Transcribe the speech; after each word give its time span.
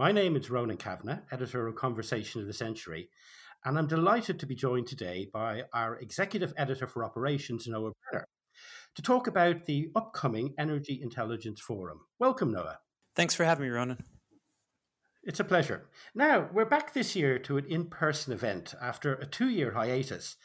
My 0.00 0.12
name 0.12 0.34
is 0.34 0.48
Ronan 0.48 0.78
Kavanagh, 0.78 1.18
editor 1.30 1.66
of 1.66 1.74
Conversation 1.74 2.40
of 2.40 2.46
the 2.46 2.54
Century, 2.54 3.10
and 3.66 3.76
I'm 3.76 3.86
delighted 3.86 4.40
to 4.40 4.46
be 4.46 4.54
joined 4.54 4.86
today 4.86 5.28
by 5.30 5.64
our 5.74 5.96
executive 5.96 6.54
editor 6.56 6.86
for 6.86 7.04
operations, 7.04 7.66
Noah 7.66 7.92
Brenner, 8.10 8.24
to 8.94 9.02
talk 9.02 9.26
about 9.26 9.66
the 9.66 9.90
upcoming 9.94 10.54
Energy 10.58 10.98
Intelligence 11.02 11.60
Forum. 11.60 12.00
Welcome, 12.18 12.50
Noah. 12.50 12.78
Thanks 13.14 13.34
for 13.34 13.44
having 13.44 13.66
me, 13.66 13.70
Ronan. 13.74 14.02
It's 15.22 15.40
a 15.40 15.44
pleasure. 15.44 15.90
Now, 16.14 16.48
we're 16.50 16.64
back 16.64 16.94
this 16.94 17.14
year 17.14 17.38
to 17.40 17.58
an 17.58 17.66
in 17.66 17.84
person 17.90 18.32
event 18.32 18.72
after 18.80 19.16
a 19.16 19.26
two 19.26 19.50
year 19.50 19.72
hiatus, 19.72 20.36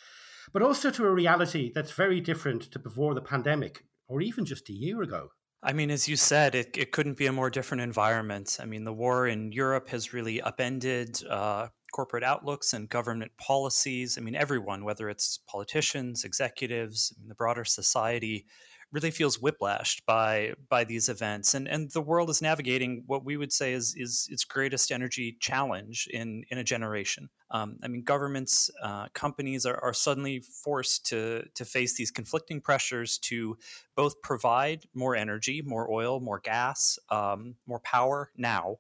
but 0.52 0.64
also 0.64 0.92
to 0.92 1.06
a 1.06 1.14
reality 1.14 1.72
that's 1.74 1.92
very 1.92 2.20
different 2.20 2.64
to 2.74 2.78
before 2.78 3.14
the 3.14 3.22
pandemic 3.22 3.86
or 4.10 4.20
even 4.20 4.44
just 4.44 4.68
a 4.68 4.74
year 4.74 5.02
ago. 5.02 5.30
I 5.66 5.74
mean, 5.74 5.90
as 5.90 6.08
you 6.08 6.16
said, 6.16 6.54
it, 6.54 6.78
it 6.78 6.92
couldn't 6.92 7.18
be 7.18 7.26
a 7.26 7.32
more 7.32 7.50
different 7.50 7.82
environment. 7.82 8.58
I 8.62 8.66
mean, 8.66 8.84
the 8.84 8.94
war 8.94 9.26
in 9.26 9.52
Europe 9.52 9.90
has 9.90 10.14
really 10.14 10.40
upended 10.40 11.26
uh, 11.28 11.70
corporate 11.92 12.24
outlooks 12.24 12.74
and 12.74 12.88
government 12.88 13.32
policies. 13.40 14.16
I 14.16 14.22
mean, 14.22 14.36
everyone, 14.36 14.86
whether 14.86 15.10
it's 15.10 15.40
politicians, 15.48 16.24
executives, 16.24 17.16
the 17.28 17.34
broader 17.34 17.66
society, 17.66 18.46
really 18.96 19.12
feels 19.12 19.38
whiplashed 19.38 20.06
by 20.06 20.54
by 20.70 20.86
these 20.86 21.10
events 21.10 21.54
and 21.54 21.68
and 21.68 21.92
the 21.92 22.02
world 22.02 22.30
is 22.30 22.42
navigating 22.42 23.04
what 23.08 23.26
we 23.26 23.36
would 23.36 23.52
say 23.52 23.74
is 23.74 23.94
is 23.98 24.28
its 24.32 24.46
greatest 24.46 24.90
energy 24.90 25.38
challenge 25.42 26.08
in 26.12 26.46
in 26.50 26.58
a 26.58 26.64
generation. 26.64 27.30
Um, 27.52 27.78
I 27.84 27.90
mean 27.90 28.04
governments 28.04 28.72
uh, 28.82 29.08
companies 29.14 29.66
are, 29.66 29.78
are 29.84 29.94
suddenly 29.94 30.40
forced 30.40 31.06
to 31.08 31.44
to 31.56 31.66
face 31.66 31.96
these 31.98 32.10
conflicting 32.10 32.62
pressures 32.62 33.18
to 33.30 33.58
both 33.96 34.22
provide 34.22 34.86
more 34.94 35.16
energy 35.16 35.62
more 35.62 35.92
oil 35.92 36.22
more 36.22 36.40
gas 36.40 36.98
um, 37.10 37.56
more 37.68 37.82
power 37.82 38.32
now 38.38 38.78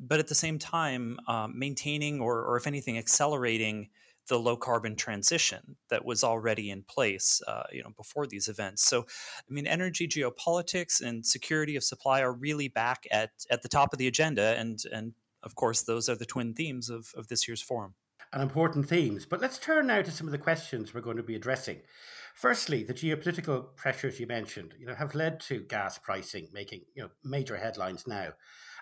but 0.00 0.20
at 0.20 0.28
the 0.28 0.34
same 0.34 0.58
time 0.58 1.18
um, 1.26 1.58
maintaining 1.58 2.20
or, 2.20 2.44
or 2.44 2.56
if 2.56 2.66
anything 2.66 2.98
accelerating 2.98 3.88
the 4.28 4.38
low 4.38 4.56
carbon 4.56 4.96
transition 4.96 5.76
that 5.90 6.04
was 6.04 6.22
already 6.22 6.70
in 6.70 6.82
place, 6.82 7.42
uh, 7.46 7.64
you 7.72 7.82
know, 7.82 7.90
before 7.96 8.26
these 8.26 8.48
events. 8.48 8.84
So, 8.84 9.02
I 9.02 9.52
mean, 9.52 9.66
energy 9.66 10.06
geopolitics 10.06 11.00
and 11.00 11.24
security 11.24 11.76
of 11.76 11.84
supply 11.84 12.20
are 12.22 12.32
really 12.32 12.68
back 12.68 13.06
at 13.10 13.30
at 13.50 13.62
the 13.62 13.68
top 13.68 13.92
of 13.92 13.98
the 13.98 14.06
agenda, 14.06 14.56
and 14.58 14.78
and 14.92 15.14
of 15.42 15.54
course, 15.54 15.82
those 15.82 16.08
are 16.08 16.16
the 16.16 16.26
twin 16.26 16.54
themes 16.54 16.90
of 16.90 17.12
of 17.16 17.28
this 17.28 17.48
year's 17.48 17.62
forum. 17.62 17.94
And 18.32 18.42
important 18.42 18.86
themes. 18.88 19.24
But 19.24 19.40
let's 19.40 19.58
turn 19.58 19.86
now 19.86 20.02
to 20.02 20.10
some 20.10 20.26
of 20.26 20.32
the 20.32 20.38
questions 20.38 20.92
we're 20.92 21.00
going 21.00 21.16
to 21.16 21.22
be 21.22 21.34
addressing. 21.34 21.80
Firstly, 22.34 22.84
the 22.84 22.92
geopolitical 22.92 23.74
pressures 23.74 24.20
you 24.20 24.26
mentioned, 24.26 24.74
you 24.78 24.86
know, 24.86 24.94
have 24.94 25.14
led 25.14 25.40
to 25.40 25.60
gas 25.60 25.98
pricing 25.98 26.48
making 26.52 26.82
you 26.94 27.02
know 27.02 27.10
major 27.24 27.56
headlines 27.56 28.06
now. 28.06 28.32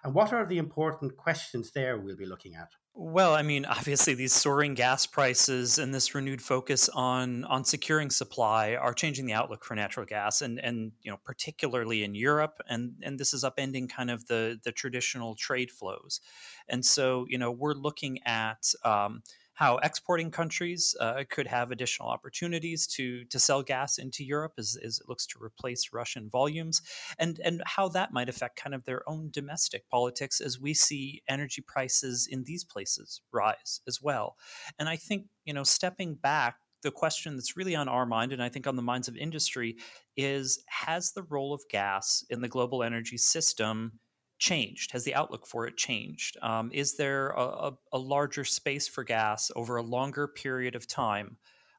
And 0.02 0.14
what 0.14 0.32
are 0.32 0.46
the 0.46 0.58
important 0.58 1.16
questions 1.16 1.70
there 1.70 1.98
we'll 1.98 2.16
be 2.16 2.26
looking 2.26 2.54
at? 2.54 2.70
Well, 2.98 3.34
I 3.34 3.42
mean, 3.42 3.64
obviously, 3.66 4.14
these 4.14 4.32
soaring 4.32 4.74
gas 4.74 5.06
prices 5.06 5.78
and 5.78 5.92
this 5.94 6.14
renewed 6.14 6.40
focus 6.42 6.88
on 6.88 7.44
on 7.44 7.64
securing 7.64 8.10
supply 8.10 8.74
are 8.74 8.94
changing 8.94 9.26
the 9.26 9.34
outlook 9.34 9.64
for 9.64 9.74
natural 9.74 10.06
gas, 10.06 10.40
and 10.40 10.58
and 10.58 10.92
you 11.02 11.10
know, 11.10 11.18
particularly 11.22 12.02
in 12.04 12.14
Europe, 12.14 12.58
and 12.68 12.94
and 13.02 13.18
this 13.18 13.34
is 13.34 13.44
upending 13.44 13.88
kind 13.90 14.10
of 14.10 14.26
the 14.26 14.58
the 14.64 14.72
traditional 14.72 15.34
trade 15.34 15.70
flows, 15.70 16.20
and 16.68 16.84
so 16.84 17.26
you 17.28 17.38
know, 17.38 17.50
we're 17.50 17.74
looking 17.74 18.18
at. 18.24 18.72
Um, 18.84 19.22
how 19.56 19.78
exporting 19.78 20.30
countries 20.30 20.94
uh, 21.00 21.24
could 21.30 21.46
have 21.46 21.70
additional 21.70 22.08
opportunities 22.08 22.86
to 22.86 23.24
to 23.24 23.38
sell 23.38 23.62
gas 23.62 23.98
into 23.98 24.22
Europe 24.22 24.52
as, 24.58 24.78
as 24.84 25.00
it 25.00 25.08
looks 25.08 25.26
to 25.26 25.42
replace 25.42 25.92
Russian 25.92 26.28
volumes, 26.30 26.82
and 27.18 27.40
and 27.42 27.62
how 27.66 27.88
that 27.88 28.12
might 28.12 28.28
affect 28.28 28.60
kind 28.60 28.74
of 28.74 28.84
their 28.84 29.08
own 29.08 29.30
domestic 29.32 29.88
politics 29.88 30.40
as 30.40 30.60
we 30.60 30.74
see 30.74 31.22
energy 31.28 31.62
prices 31.66 32.28
in 32.30 32.44
these 32.44 32.64
places 32.64 33.22
rise 33.32 33.80
as 33.88 34.00
well. 34.00 34.36
And 34.78 34.88
I 34.88 34.96
think 34.96 35.26
you 35.44 35.54
know 35.54 35.64
stepping 35.64 36.14
back 36.14 36.56
the 36.82 36.90
question 36.90 37.34
that's 37.34 37.56
really 37.56 37.74
on 37.74 37.88
our 37.88 38.04
mind, 38.04 38.32
and 38.32 38.42
I 38.42 38.50
think 38.50 38.66
on 38.66 38.76
the 38.76 38.82
minds 38.82 39.08
of 39.08 39.16
industry, 39.16 39.76
is 40.16 40.62
has 40.68 41.12
the 41.12 41.22
role 41.22 41.54
of 41.54 41.62
gas 41.70 42.24
in 42.28 42.42
the 42.42 42.48
global 42.48 42.82
energy 42.82 43.16
system 43.16 44.00
changed? 44.38 44.92
Has 44.92 45.04
the 45.04 45.14
outlook 45.14 45.46
for 45.46 45.66
it 45.66 45.76
changed? 45.76 46.36
Um, 46.42 46.70
is 46.72 46.96
there 46.96 47.30
a, 47.30 47.42
a, 47.42 47.78
a, 47.92 47.98
larger 47.98 48.44
space 48.44 48.88
for 48.88 49.04
gas 49.04 49.50
over 49.56 49.76
a 49.76 49.82
longer 49.82 50.28
period 50.28 50.74
of 50.74 50.86
time 50.86 51.36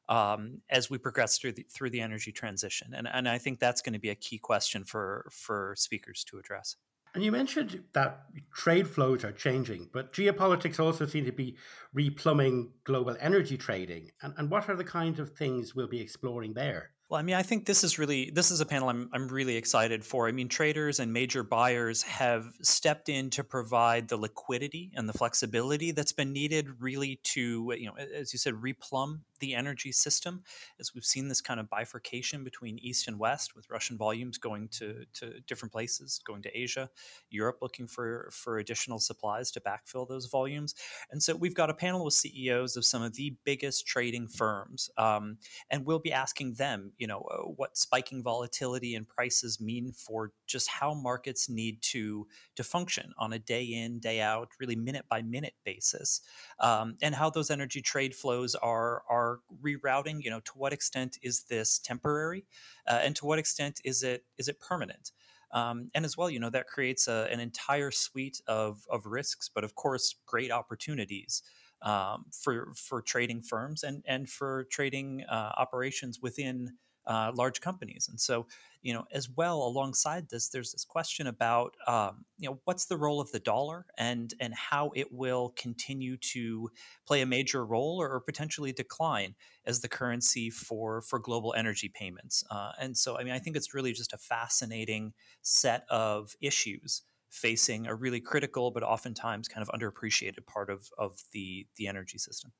um, 0.08 0.60
as 0.70 0.90
we 0.90 0.98
progress 0.98 1.38
through 1.38 1.52
the, 1.52 1.66
through 1.70 1.90
the 1.90 2.00
energy 2.00 2.32
transition? 2.32 2.94
And, 2.94 3.08
and 3.12 3.28
I 3.28 3.38
think 3.38 3.58
that's 3.58 3.82
going 3.82 3.92
to 3.92 3.98
be 3.98 4.10
a 4.10 4.14
key 4.14 4.38
question 4.38 4.84
for, 4.84 5.28
for 5.30 5.74
speakers 5.76 6.24
to 6.24 6.38
address. 6.38 6.76
And 7.14 7.24
you 7.24 7.32
mentioned 7.32 7.82
that 7.94 8.26
trade 8.54 8.86
flows 8.86 9.24
are 9.24 9.32
changing, 9.32 9.88
but 9.92 10.12
geopolitics 10.12 10.78
also 10.78 11.06
seem 11.06 11.24
to 11.24 11.32
be 11.32 11.56
replumbing 11.96 12.68
global 12.84 13.16
energy 13.18 13.56
trading. 13.56 14.10
And, 14.22 14.34
and 14.36 14.50
what 14.50 14.68
are 14.68 14.76
the 14.76 14.84
kinds 14.84 15.18
of 15.18 15.30
things 15.30 15.74
we'll 15.74 15.88
be 15.88 16.00
exploring 16.00 16.52
there? 16.52 16.90
Well, 17.08 17.18
I 17.18 17.22
mean, 17.22 17.36
I 17.36 17.42
think 17.42 17.64
this 17.64 17.84
is 17.84 17.98
really 17.98 18.28
this 18.28 18.50
is 18.50 18.60
a 18.60 18.66
panel 18.66 18.90
I'm 18.90 19.08
I'm 19.14 19.28
really 19.28 19.56
excited 19.56 20.04
for. 20.04 20.28
I 20.28 20.32
mean, 20.32 20.48
traders 20.48 21.00
and 21.00 21.10
major 21.10 21.42
buyers 21.42 22.02
have 22.02 22.52
stepped 22.60 23.08
in 23.08 23.30
to 23.30 23.42
provide 23.42 24.08
the 24.08 24.18
liquidity 24.18 24.92
and 24.94 25.08
the 25.08 25.14
flexibility 25.14 25.90
that's 25.90 26.12
been 26.12 26.34
needed 26.34 26.68
really 26.80 27.18
to, 27.24 27.72
you 27.78 27.86
know, 27.86 27.94
as 27.96 28.34
you 28.34 28.38
said, 28.38 28.54
replumb 28.54 29.20
the 29.40 29.54
energy 29.54 29.92
system, 29.92 30.42
as 30.78 30.94
we've 30.94 31.04
seen 31.04 31.28
this 31.28 31.40
kind 31.40 31.60
of 31.60 31.68
bifurcation 31.68 32.44
between 32.44 32.78
East 32.78 33.08
and 33.08 33.18
West, 33.18 33.54
with 33.54 33.70
Russian 33.70 33.96
volumes 33.96 34.38
going 34.38 34.68
to, 34.68 35.04
to 35.14 35.40
different 35.46 35.72
places, 35.72 36.20
going 36.26 36.42
to 36.42 36.58
Asia, 36.58 36.90
Europe 37.30 37.58
looking 37.62 37.86
for, 37.86 38.28
for 38.32 38.58
additional 38.58 38.98
supplies 38.98 39.50
to 39.52 39.60
backfill 39.60 40.08
those 40.08 40.26
volumes. 40.26 40.74
And 41.10 41.22
so 41.22 41.36
we've 41.36 41.54
got 41.54 41.70
a 41.70 41.74
panel 41.74 42.04
with 42.04 42.14
CEOs 42.14 42.76
of 42.76 42.84
some 42.84 43.02
of 43.02 43.14
the 43.14 43.36
biggest 43.44 43.86
trading 43.86 44.28
firms, 44.28 44.90
um, 44.96 45.38
and 45.70 45.86
we'll 45.86 45.98
be 45.98 46.12
asking 46.12 46.54
them, 46.54 46.92
you 46.98 47.06
know, 47.06 47.20
uh, 47.30 47.42
what 47.42 47.76
spiking 47.76 48.22
volatility 48.22 48.94
and 48.94 49.08
prices 49.08 49.60
mean 49.60 49.92
for 49.92 50.32
just 50.46 50.68
how 50.68 50.94
markets 50.94 51.48
need 51.48 51.80
to 51.82 52.26
to 52.56 52.64
function 52.64 53.12
on 53.18 53.32
a 53.32 53.38
day 53.38 53.62
in, 53.64 54.00
day 54.00 54.20
out, 54.20 54.48
really 54.60 54.76
minute 54.76 55.06
by 55.08 55.22
minute 55.22 55.54
basis, 55.64 56.20
um, 56.60 56.96
and 57.00 57.14
how 57.14 57.30
those 57.30 57.50
energy 57.50 57.80
trade 57.80 58.14
flows 58.14 58.54
are 58.56 59.02
are 59.08 59.40
rerouting 59.62 60.22
you 60.22 60.30
know 60.30 60.40
to 60.40 60.52
what 60.56 60.72
extent 60.72 61.18
is 61.22 61.44
this 61.44 61.78
temporary 61.78 62.44
uh, 62.86 63.00
and 63.02 63.16
to 63.16 63.26
what 63.26 63.38
extent 63.38 63.80
is 63.84 64.02
it 64.02 64.24
is 64.36 64.48
it 64.48 64.60
permanent? 64.60 65.12
Um, 65.50 65.88
and 65.94 66.04
as 66.04 66.16
well 66.16 66.28
you 66.28 66.40
know 66.40 66.50
that 66.50 66.66
creates 66.66 67.08
a, 67.08 67.26
an 67.30 67.40
entire 67.40 67.90
suite 67.90 68.42
of, 68.46 68.86
of 68.90 69.06
risks 69.06 69.48
but 69.48 69.64
of 69.64 69.74
course 69.74 70.14
great 70.26 70.50
opportunities 70.50 71.42
um, 71.82 72.26
for 72.32 72.72
for 72.74 73.00
trading 73.02 73.42
firms 73.42 73.82
and 73.82 74.02
and 74.06 74.28
for 74.28 74.66
trading 74.70 75.24
uh, 75.28 75.52
operations 75.56 76.20
within 76.20 76.76
uh, 77.08 77.32
large 77.34 77.60
companies. 77.60 78.06
And 78.08 78.20
so, 78.20 78.46
you 78.82 78.94
know, 78.94 79.06
as 79.12 79.28
well 79.28 79.58
alongside 79.62 80.28
this, 80.28 80.50
there's 80.50 80.70
this 80.70 80.84
question 80.84 81.26
about, 81.26 81.74
um, 81.88 82.24
you 82.38 82.48
know, 82.48 82.60
what's 82.64 82.86
the 82.86 82.96
role 82.96 83.20
of 83.20 83.32
the 83.32 83.40
dollar 83.40 83.86
and 83.98 84.32
and 84.40 84.54
how 84.54 84.92
it 84.94 85.12
will 85.12 85.52
continue 85.56 86.16
to 86.18 86.70
play 87.06 87.20
a 87.22 87.26
major 87.26 87.64
role 87.66 88.00
or, 88.00 88.08
or 88.10 88.20
potentially 88.20 88.72
decline 88.72 89.34
as 89.66 89.80
the 89.80 89.88
currency 89.88 90.50
for 90.50 91.00
for 91.02 91.18
global 91.18 91.54
energy 91.56 91.88
payments. 91.88 92.44
Uh, 92.50 92.72
and 92.80 92.96
so, 92.96 93.18
I 93.18 93.24
mean, 93.24 93.32
I 93.32 93.40
think 93.40 93.56
it's 93.56 93.74
really 93.74 93.92
just 93.92 94.12
a 94.12 94.18
fascinating 94.18 95.14
set 95.42 95.84
of 95.90 96.36
issues 96.40 97.02
facing 97.30 97.86
a 97.86 97.94
really 97.94 98.20
critical 98.20 98.70
but 98.70 98.82
oftentimes 98.82 99.48
kind 99.48 99.66
of 99.66 99.68
underappreciated 99.78 100.46
part 100.46 100.70
of 100.70 100.90
of 100.98 101.22
the 101.32 101.66
the 101.76 101.86
energy 101.86 102.18
system. 102.18 102.52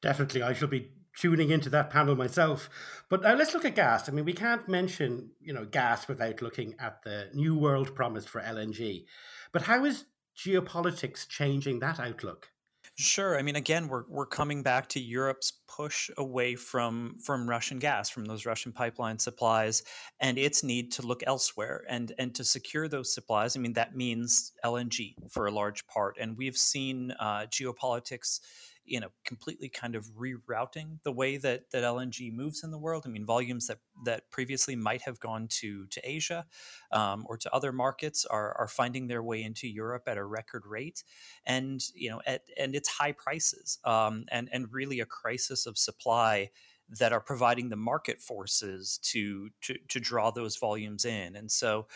Definitely, 0.00 0.42
I 0.42 0.52
shall 0.52 0.68
be 0.68 0.90
tuning 1.18 1.50
into 1.50 1.70
that 1.70 1.90
panel 1.90 2.16
myself. 2.16 2.70
But 3.08 3.22
now 3.22 3.34
let's 3.34 3.54
look 3.54 3.64
at 3.64 3.74
gas. 3.74 4.08
I 4.08 4.12
mean, 4.12 4.24
we 4.24 4.32
can't 4.32 4.68
mention 4.68 5.30
you 5.40 5.52
know 5.52 5.64
gas 5.64 6.08
without 6.08 6.42
looking 6.42 6.74
at 6.78 7.02
the 7.02 7.28
new 7.34 7.56
world 7.56 7.94
promised 7.94 8.28
for 8.28 8.40
LNG. 8.40 9.04
But 9.52 9.62
how 9.62 9.84
is 9.84 10.04
geopolitics 10.36 11.26
changing 11.28 11.80
that 11.80 11.98
outlook? 12.00 12.50
Sure. 12.98 13.38
I 13.38 13.42
mean, 13.42 13.56
again, 13.56 13.88
we're 13.88 14.04
we're 14.08 14.24
coming 14.24 14.62
back 14.62 14.88
to 14.90 15.00
Europe's 15.00 15.52
push 15.68 16.08
away 16.16 16.54
from 16.56 17.18
from 17.22 17.48
Russian 17.48 17.78
gas, 17.78 18.08
from 18.08 18.24
those 18.24 18.46
Russian 18.46 18.72
pipeline 18.72 19.18
supplies, 19.18 19.82
and 20.18 20.38
its 20.38 20.62
need 20.64 20.92
to 20.92 21.02
look 21.02 21.22
elsewhere 21.26 21.84
and 21.90 22.12
and 22.18 22.34
to 22.34 22.42
secure 22.44 22.88
those 22.88 23.12
supplies. 23.12 23.54
I 23.54 23.60
mean, 23.60 23.74
that 23.74 23.94
means 23.94 24.52
LNG 24.64 25.14
for 25.28 25.46
a 25.46 25.50
large 25.50 25.86
part, 25.86 26.16
and 26.18 26.38
we've 26.38 26.56
seen 26.56 27.10
uh, 27.20 27.40
geopolitics 27.50 28.40
you 28.86 29.00
know 29.00 29.08
completely 29.24 29.68
kind 29.68 29.94
of 29.94 30.06
rerouting 30.16 30.98
the 31.02 31.12
way 31.12 31.36
that 31.36 31.70
that 31.72 31.84
LNG 31.84 32.32
moves 32.32 32.62
in 32.64 32.70
the 32.70 32.78
world. 32.78 33.04
I 33.06 33.08
mean, 33.08 33.26
volumes 33.26 33.66
that 33.66 33.78
that 34.04 34.30
previously 34.30 34.76
might 34.76 35.02
have 35.02 35.20
gone 35.20 35.48
to 35.60 35.86
to 35.86 36.00
Asia 36.02 36.46
um, 36.92 37.26
or 37.28 37.36
to 37.36 37.52
other 37.52 37.72
markets 37.72 38.24
are 38.24 38.56
are 38.58 38.68
finding 38.68 39.06
their 39.06 39.22
way 39.22 39.42
into 39.42 39.68
Europe 39.68 40.04
at 40.06 40.16
a 40.16 40.24
record 40.24 40.64
rate, 40.66 41.04
and 41.44 41.80
you 41.94 42.10
know 42.10 42.20
at 42.26 42.42
and 42.58 42.74
it's 42.74 42.88
high 42.88 43.12
prices 43.12 43.78
um, 43.84 44.24
and 44.30 44.48
and 44.52 44.72
really 44.72 45.00
a 45.00 45.06
crisis 45.06 45.66
of 45.66 45.76
supply 45.76 46.50
that 46.88 47.12
are 47.12 47.20
providing 47.20 47.68
the 47.68 47.76
market 47.76 48.20
forces 48.20 48.98
to, 49.02 49.50
to 49.62 49.74
to 49.88 49.98
draw 49.98 50.30
those 50.30 50.56
volumes 50.56 51.04
in. 51.04 51.34
And 51.34 51.50
so, 51.50 51.86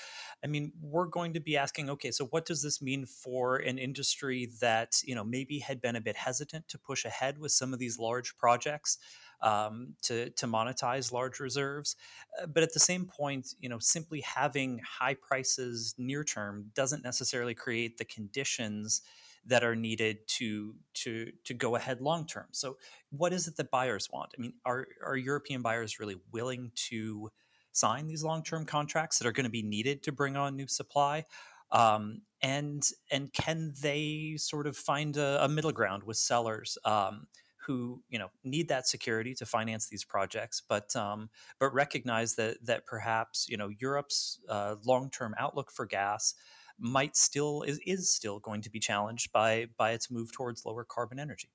I 0.45 0.49
mean, 0.49 0.73
we're 0.81 1.07
going 1.07 1.35
to 1.35 1.41
be 1.41 1.57
asking, 1.57 1.91
okay, 1.91 2.11
so 2.11 2.27
what 2.27 2.45
does 2.45 2.63
this 2.63 2.83
mean 2.83 3.07
for 3.07 3.57
an 3.57 3.79
industry 3.79 4.51
that 4.61 5.01
you 5.05 5.15
know 5.15 5.25
maybe 5.25 5.61
had 5.61 5.81
been 5.81 5.97
a 5.97 6.01
bit 6.01 6.17
hesitant 6.17 6.69
to 6.69 6.79
push 6.79 7.05
ahead 7.05 7.39
with 7.39 7.53
some 7.53 7.73
of 7.73 7.79
these 7.79 7.99
large 7.99 8.37
projects? 8.37 8.99
Um, 9.43 9.95
to 10.03 10.29
to 10.29 10.47
monetize 10.47 11.13
large 11.13 11.41
reserves, 11.41 11.97
uh, 12.43 12.45
but 12.45 12.63
at 12.63 12.75
the 12.75 12.79
same 12.79 13.07
point, 13.07 13.55
you 13.59 13.71
know, 13.71 13.79
simply 13.79 14.21
having 14.21 14.81
high 14.81 15.15
prices 15.15 15.95
near 15.97 16.25
term 16.25 16.73
doesn't 16.75 17.03
necessarily 17.03 17.55
create 17.55 17.97
the 17.97 18.05
conditions 18.05 19.01
that 19.47 19.65
are 19.65 19.77
needed 19.77 20.19
to 20.27 20.75
to 20.95 21.33
to 21.45 21.55
go 21.55 21.77
ahead 21.77 22.01
long 22.01 22.27
term. 22.27 22.47
So, 22.53 22.77
what 23.11 23.33
is 23.33 23.49
it 23.49 23.57
that 23.57 23.71
buyers 23.71 24.09
want? 24.13 24.33
I 24.37 24.41
mean, 24.41 24.55
are 24.65 24.87
are 25.05 25.17
European 25.17 25.63
buyers 25.63 25.99
really 25.99 26.17
willing 26.33 26.73
to 26.89 27.31
sign 27.73 28.07
these 28.07 28.23
long 28.23 28.43
term 28.43 28.65
contracts 28.65 29.19
that 29.19 29.27
are 29.27 29.33
going 29.33 29.45
to 29.45 29.51
be 29.51 29.63
needed 29.63 30.03
to 30.05 30.13
bring 30.13 30.37
on 30.37 30.57
new 30.57 30.67
supply? 30.67 31.25
Um, 31.73 32.23
and 32.43 32.83
and 33.11 33.33
can 33.33 33.75
they 33.81 34.35
sort 34.39 34.67
of 34.67 34.77
find 34.77 35.17
a, 35.17 35.45
a 35.45 35.49
middle 35.49 35.73
ground 35.73 36.05
with 36.05 36.17
sellers? 36.17 36.79
Um, 36.85 37.27
who 37.67 38.03
you 38.09 38.19
know 38.19 38.31
need 38.43 38.69
that 38.69 38.89
security 38.89 39.35
to 39.35 39.47
finance 39.47 39.87
these 39.89 40.03
projects, 40.03 40.63
but 40.67 40.95
um, 40.97 41.29
but 41.59 41.73
recognize 41.73 42.35
that 42.37 42.57
that 42.65 42.87
perhaps 42.87 43.47
you 43.49 43.57
know 43.57 43.69
Europe's 43.69 44.41
uh, 44.49 44.77
long 44.85 45.11
term 45.11 45.35
outlook 45.39 45.71
for 45.71 45.87
gas 45.87 46.35
might 46.81 47.17
still 47.17 47.63
is, 47.63 47.79
is 47.87 48.15
still 48.15 48.39
going 48.39 48.63
to 48.63 48.71
be 48.71 48.81
challenged 48.81 49.33
by 49.33 49.67
by 49.77 49.93
its 49.93 50.11
move 50.11 50.33
towards 50.33 50.65
lower 50.65 50.85
carbon 50.85 51.19
energy. 51.19 51.51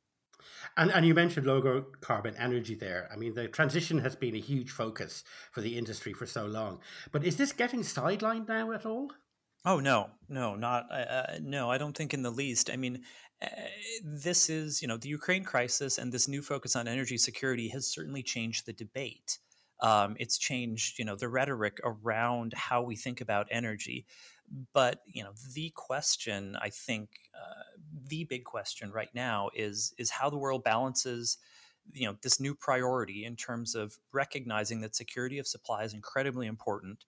And, 0.77 0.92
and 0.92 1.06
you 1.06 1.13
mentioned 1.13 1.48
lower 1.48 1.81
carbon 2.01 2.36
energy 2.38 2.75
there. 2.75 3.10
I 3.12 3.16
mean, 3.16 3.33
the 3.33 3.48
transition 3.48 4.00
has 4.00 4.16
been 4.16 4.36
a 4.36 4.39
huge 4.39 4.72
focus 4.72 5.24
for 5.51 5.62
the 5.62 5.77
industry 5.77 6.13
for 6.13 6.25
so 6.25 6.45
long. 6.45 6.80
But 7.12 7.24
is 7.24 7.38
this 7.38 7.51
getting 7.51 7.81
sidelined 7.81 8.48
now 8.48 8.72
at 8.72 8.86
all? 8.86 9.12
Oh 9.68 9.80
no, 9.80 10.12
no, 10.30 10.56
not 10.56 10.86
uh, 10.92 10.94
uh 10.94 11.39
no. 11.42 11.71
I 11.71 11.80
don't 11.80 11.98
think 11.98 12.13
in 12.13 12.21
the 12.21 12.30
least. 12.30 12.69
I 12.69 12.75
mean, 12.75 13.01
uh, 13.42 13.48
this 14.04 14.48
is 14.48 14.81
you 14.81 14.88
know 14.88 14.98
the 14.98 15.10
Ukraine 15.10 15.44
crisis 15.44 15.98
and 15.98 16.12
this 16.12 16.28
new 16.28 16.44
focus 16.44 16.75
on 16.75 16.88
energy 16.88 17.18
security 17.18 17.69
has 17.69 17.88
certainly 17.88 18.21
changed 18.21 18.68
the 18.68 18.74
debate. 18.74 19.39
Um, 19.81 20.18
it's 20.19 20.38
changed 20.38 21.00
you 21.00 21.06
know 21.06 21.16
the 21.16 21.30
rhetoric 21.30 21.80
around 21.83 22.54
how 22.54 22.83
we 22.83 22.95
think 22.95 23.21
about 23.21 23.48
energy. 23.50 24.06
But 24.74 25.01
you 25.06 25.24
know, 25.24 25.31
the 25.53 25.71
question 25.75 26.57
I 26.62 26.69
think 26.69 27.09
uh, 27.33 27.63
the 28.07 28.24
big 28.25 28.44
question 28.44 28.92
right 28.92 29.13
now 29.13 29.50
is 29.56 29.94
is 29.97 30.12
how 30.12 30.30
the 30.30 30.38
world 30.38 30.63
balances 30.63 31.38
you 31.94 32.07
know 32.07 32.15
this 32.21 32.39
new 32.39 32.56
priority 32.56 33.25
in 33.25 33.36
terms 33.36 33.75
of 33.75 33.97
recognizing 34.12 34.81
that 34.81 34.95
security 34.95 35.39
of 35.39 35.47
supply 35.47 35.83
is 35.83 35.94
incredibly 35.94 36.47
important 36.47 37.06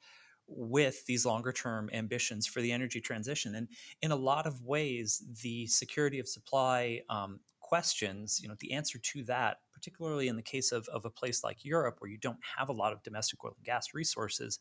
with 0.47 1.05
these 1.05 1.25
longer 1.25 1.51
term 1.51 1.89
ambitions 1.91 2.47
for 2.47 2.61
the 2.61 2.71
energy 2.71 3.01
transition. 3.01 3.55
And 3.55 3.67
in 4.01 4.11
a 4.11 4.15
lot 4.15 4.47
of 4.47 4.63
ways 4.63 5.23
the 5.43 5.67
security 5.67 6.19
of 6.19 6.27
supply 6.27 7.01
um, 7.09 7.39
questions 7.67 8.39
you 8.41 8.47
know 8.47 8.55
the 8.61 8.71
answer 8.71 8.97
to 8.97 9.23
that 9.23 9.57
particularly 9.73 10.29
in 10.29 10.37
the 10.37 10.41
case 10.41 10.71
of, 10.71 10.87
of 10.87 11.03
a 11.03 11.09
place 11.09 11.43
like 11.43 11.65
europe 11.65 11.97
where 11.99 12.09
you 12.09 12.17
don't 12.17 12.39
have 12.57 12.69
a 12.69 12.73
lot 12.73 12.93
of 12.93 13.03
domestic 13.03 13.43
oil 13.43 13.53
and 13.57 13.65
gas 13.65 13.93
resources 13.93 14.57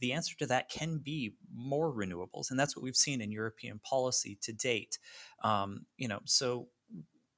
the 0.00 0.12
answer 0.12 0.36
to 0.38 0.46
that 0.46 0.70
can 0.70 0.98
be 0.98 1.34
more 1.54 1.92
renewables, 1.92 2.50
and 2.50 2.58
that's 2.58 2.76
what 2.76 2.82
we've 2.82 2.96
seen 2.96 3.20
in 3.20 3.32
European 3.32 3.78
policy 3.80 4.38
to 4.42 4.52
date. 4.52 4.98
Um, 5.42 5.86
you 5.96 6.08
know, 6.08 6.20
so 6.24 6.68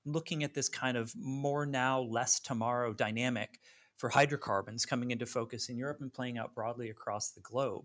looking 0.04 0.43
at 0.43 0.54
this 0.54 0.69
kind 0.69 0.96
of 0.96 1.12
more 1.16 1.66
now, 1.66 2.00
less 2.00 2.40
tomorrow 2.40 2.93
dynamic 2.93 3.60
for 3.96 4.08
hydrocarbons 4.08 4.84
coming 4.84 5.10
into 5.10 5.26
focus 5.26 5.69
in 5.69 5.76
Europe 5.76 5.99
and 6.00 6.12
playing 6.12 6.38
out 6.38 6.54
broadly 6.54 6.90
across 6.90 7.31
the 7.31 7.40
globe. 7.40 7.84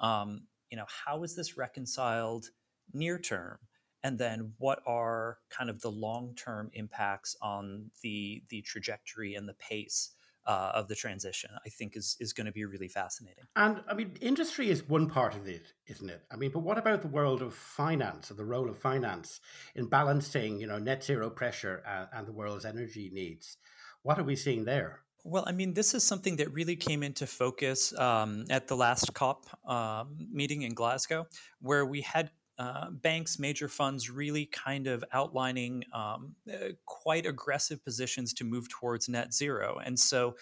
Um, 0.00 0.42
you 0.70 0.76
know, 0.76 0.86
how 1.04 1.22
is 1.24 1.34
this 1.34 1.56
reconciled 1.56 2.46
near 2.92 3.18
term? 3.18 3.58
And 4.02 4.18
then 4.18 4.52
what 4.58 4.80
are 4.86 5.38
kind 5.50 5.68
of 5.68 5.80
the 5.80 5.90
long 5.90 6.34
term 6.36 6.70
impacts 6.72 7.36
on 7.42 7.90
the 8.02 8.42
the 8.48 8.62
trajectory 8.62 9.34
and 9.34 9.48
the 9.48 9.54
pace 9.54 10.12
uh, 10.48 10.72
of 10.74 10.88
the 10.88 10.94
transition, 10.94 11.50
I 11.64 11.68
think 11.68 11.96
is 11.96 12.16
is 12.18 12.32
going 12.32 12.46
to 12.46 12.52
be 12.52 12.64
really 12.64 12.88
fascinating. 12.88 13.44
And 13.54 13.82
I 13.86 13.94
mean, 13.94 14.16
industry 14.20 14.70
is 14.70 14.88
one 14.88 15.08
part 15.08 15.36
of 15.36 15.46
it, 15.46 15.74
isn't 15.86 16.08
it? 16.08 16.22
I 16.32 16.36
mean, 16.36 16.50
but 16.50 16.60
what 16.60 16.78
about 16.78 17.02
the 17.02 17.08
world 17.08 17.42
of 17.42 17.54
finance 17.54 18.30
or 18.30 18.34
the 18.34 18.46
role 18.46 18.68
of 18.68 18.78
finance 18.78 19.40
in 19.74 19.86
balancing, 19.86 20.58
you 20.60 20.66
know, 20.66 20.78
net 20.78 21.04
zero 21.04 21.28
pressure 21.28 21.82
and, 21.86 22.08
and 22.12 22.26
the 22.26 22.32
world's 22.32 22.64
energy 22.64 23.10
needs? 23.12 23.58
What 24.02 24.18
are 24.18 24.24
we 24.24 24.36
seeing 24.36 24.64
there? 24.64 25.02
Well, 25.24 25.44
I 25.46 25.52
mean, 25.52 25.74
this 25.74 25.94
is 25.94 26.04
something 26.04 26.36
that 26.36 26.52
really 26.54 26.76
came 26.76 27.02
into 27.02 27.26
focus 27.26 27.92
um, 27.98 28.44
at 28.48 28.68
the 28.68 28.76
last 28.76 29.12
COP 29.12 29.46
um, 29.68 30.16
meeting 30.32 30.62
in 30.62 30.72
Glasgow, 30.72 31.26
where 31.60 31.84
we 31.84 32.00
had 32.00 32.30
uh, 32.58 32.90
banks, 32.90 33.38
major 33.38 33.68
funds 33.68 34.10
really 34.10 34.46
kind 34.46 34.86
of 34.86 35.04
outlining 35.12 35.84
um, 35.92 36.34
uh, 36.52 36.70
quite 36.86 37.24
aggressive 37.24 37.84
positions 37.84 38.32
to 38.34 38.44
move 38.44 38.68
towards 38.68 39.08
net 39.08 39.32
zero. 39.32 39.78
And 39.84 39.98
so 39.98 40.34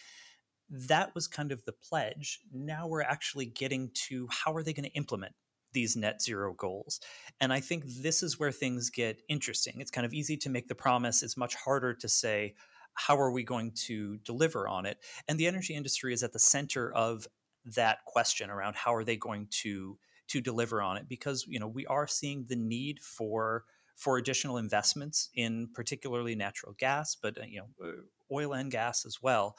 that 0.71 1.15
was 1.15 1.29
kind 1.29 1.53
of 1.53 1.65
the 1.65 1.73
pledge. 1.73 2.41
Now 2.53 2.89
we're 2.89 3.03
actually 3.03 3.47
getting 3.47 3.91
to 4.09 4.29
how 4.31 4.55
are 4.55 4.63
they 4.63 4.73
going 4.73 4.89
to 4.89 4.97
implement 4.97 5.35
these 5.73 5.95
net 5.95 6.23
zero 6.23 6.55
goals? 6.55 7.01
And 7.41 7.53
I 7.53 7.61
think 7.61 7.85
this 7.87 8.23
is 8.23 8.39
where 8.39 8.53
things 8.53 8.89
get 8.89 9.21
interesting. 9.29 9.75
It's 9.81 9.91
kind 9.91 10.07
of 10.07 10.15
easy 10.15 10.37
to 10.39 10.49
make 10.49 10.69
the 10.69 10.75
promise, 10.75 11.23
it's 11.23 11.37
much 11.37 11.55
harder 11.55 11.93
to 11.95 12.09
say, 12.09 12.55
how 12.95 13.21
are 13.21 13.31
we 13.31 13.45
going 13.45 13.73
to 13.73 14.17
deliver 14.25 14.67
on 14.67 14.87
it? 14.87 14.99
And 15.29 15.39
the 15.39 15.47
energy 15.47 15.75
industry 15.75 16.15
is 16.15 16.23
at 16.23 16.33
the 16.33 16.39
center 16.39 16.91
of 16.95 17.29
that 17.75 18.05
question 18.07 18.49
around 18.49 18.75
how 18.75 18.95
are 18.95 19.05
they 19.05 19.17
going 19.17 19.49
to 19.51 19.99
to 20.28 20.40
deliver 20.40 20.82
on 20.82 20.96
it 20.96 21.08
because 21.08 21.46
you 21.49 21.58
know 21.58 21.69
we 21.69 21.87
are 21.87 22.06
seeing 22.06 22.46
the 22.49 22.56
need 22.56 23.00
for 23.00 23.64
for 23.96 24.19
additional 24.19 24.58
investments 24.58 25.31
in 25.34 25.69
particularly 25.73 26.34
natural 26.34 26.75
gas, 26.78 27.17
but 27.20 27.38
uh, 27.38 27.44
you 27.46 27.61
know 27.61 27.87
uh, 27.87 27.93
oil 28.32 28.52
and 28.52 28.70
gas 28.70 29.06
as 29.06 29.23
well, 29.23 29.56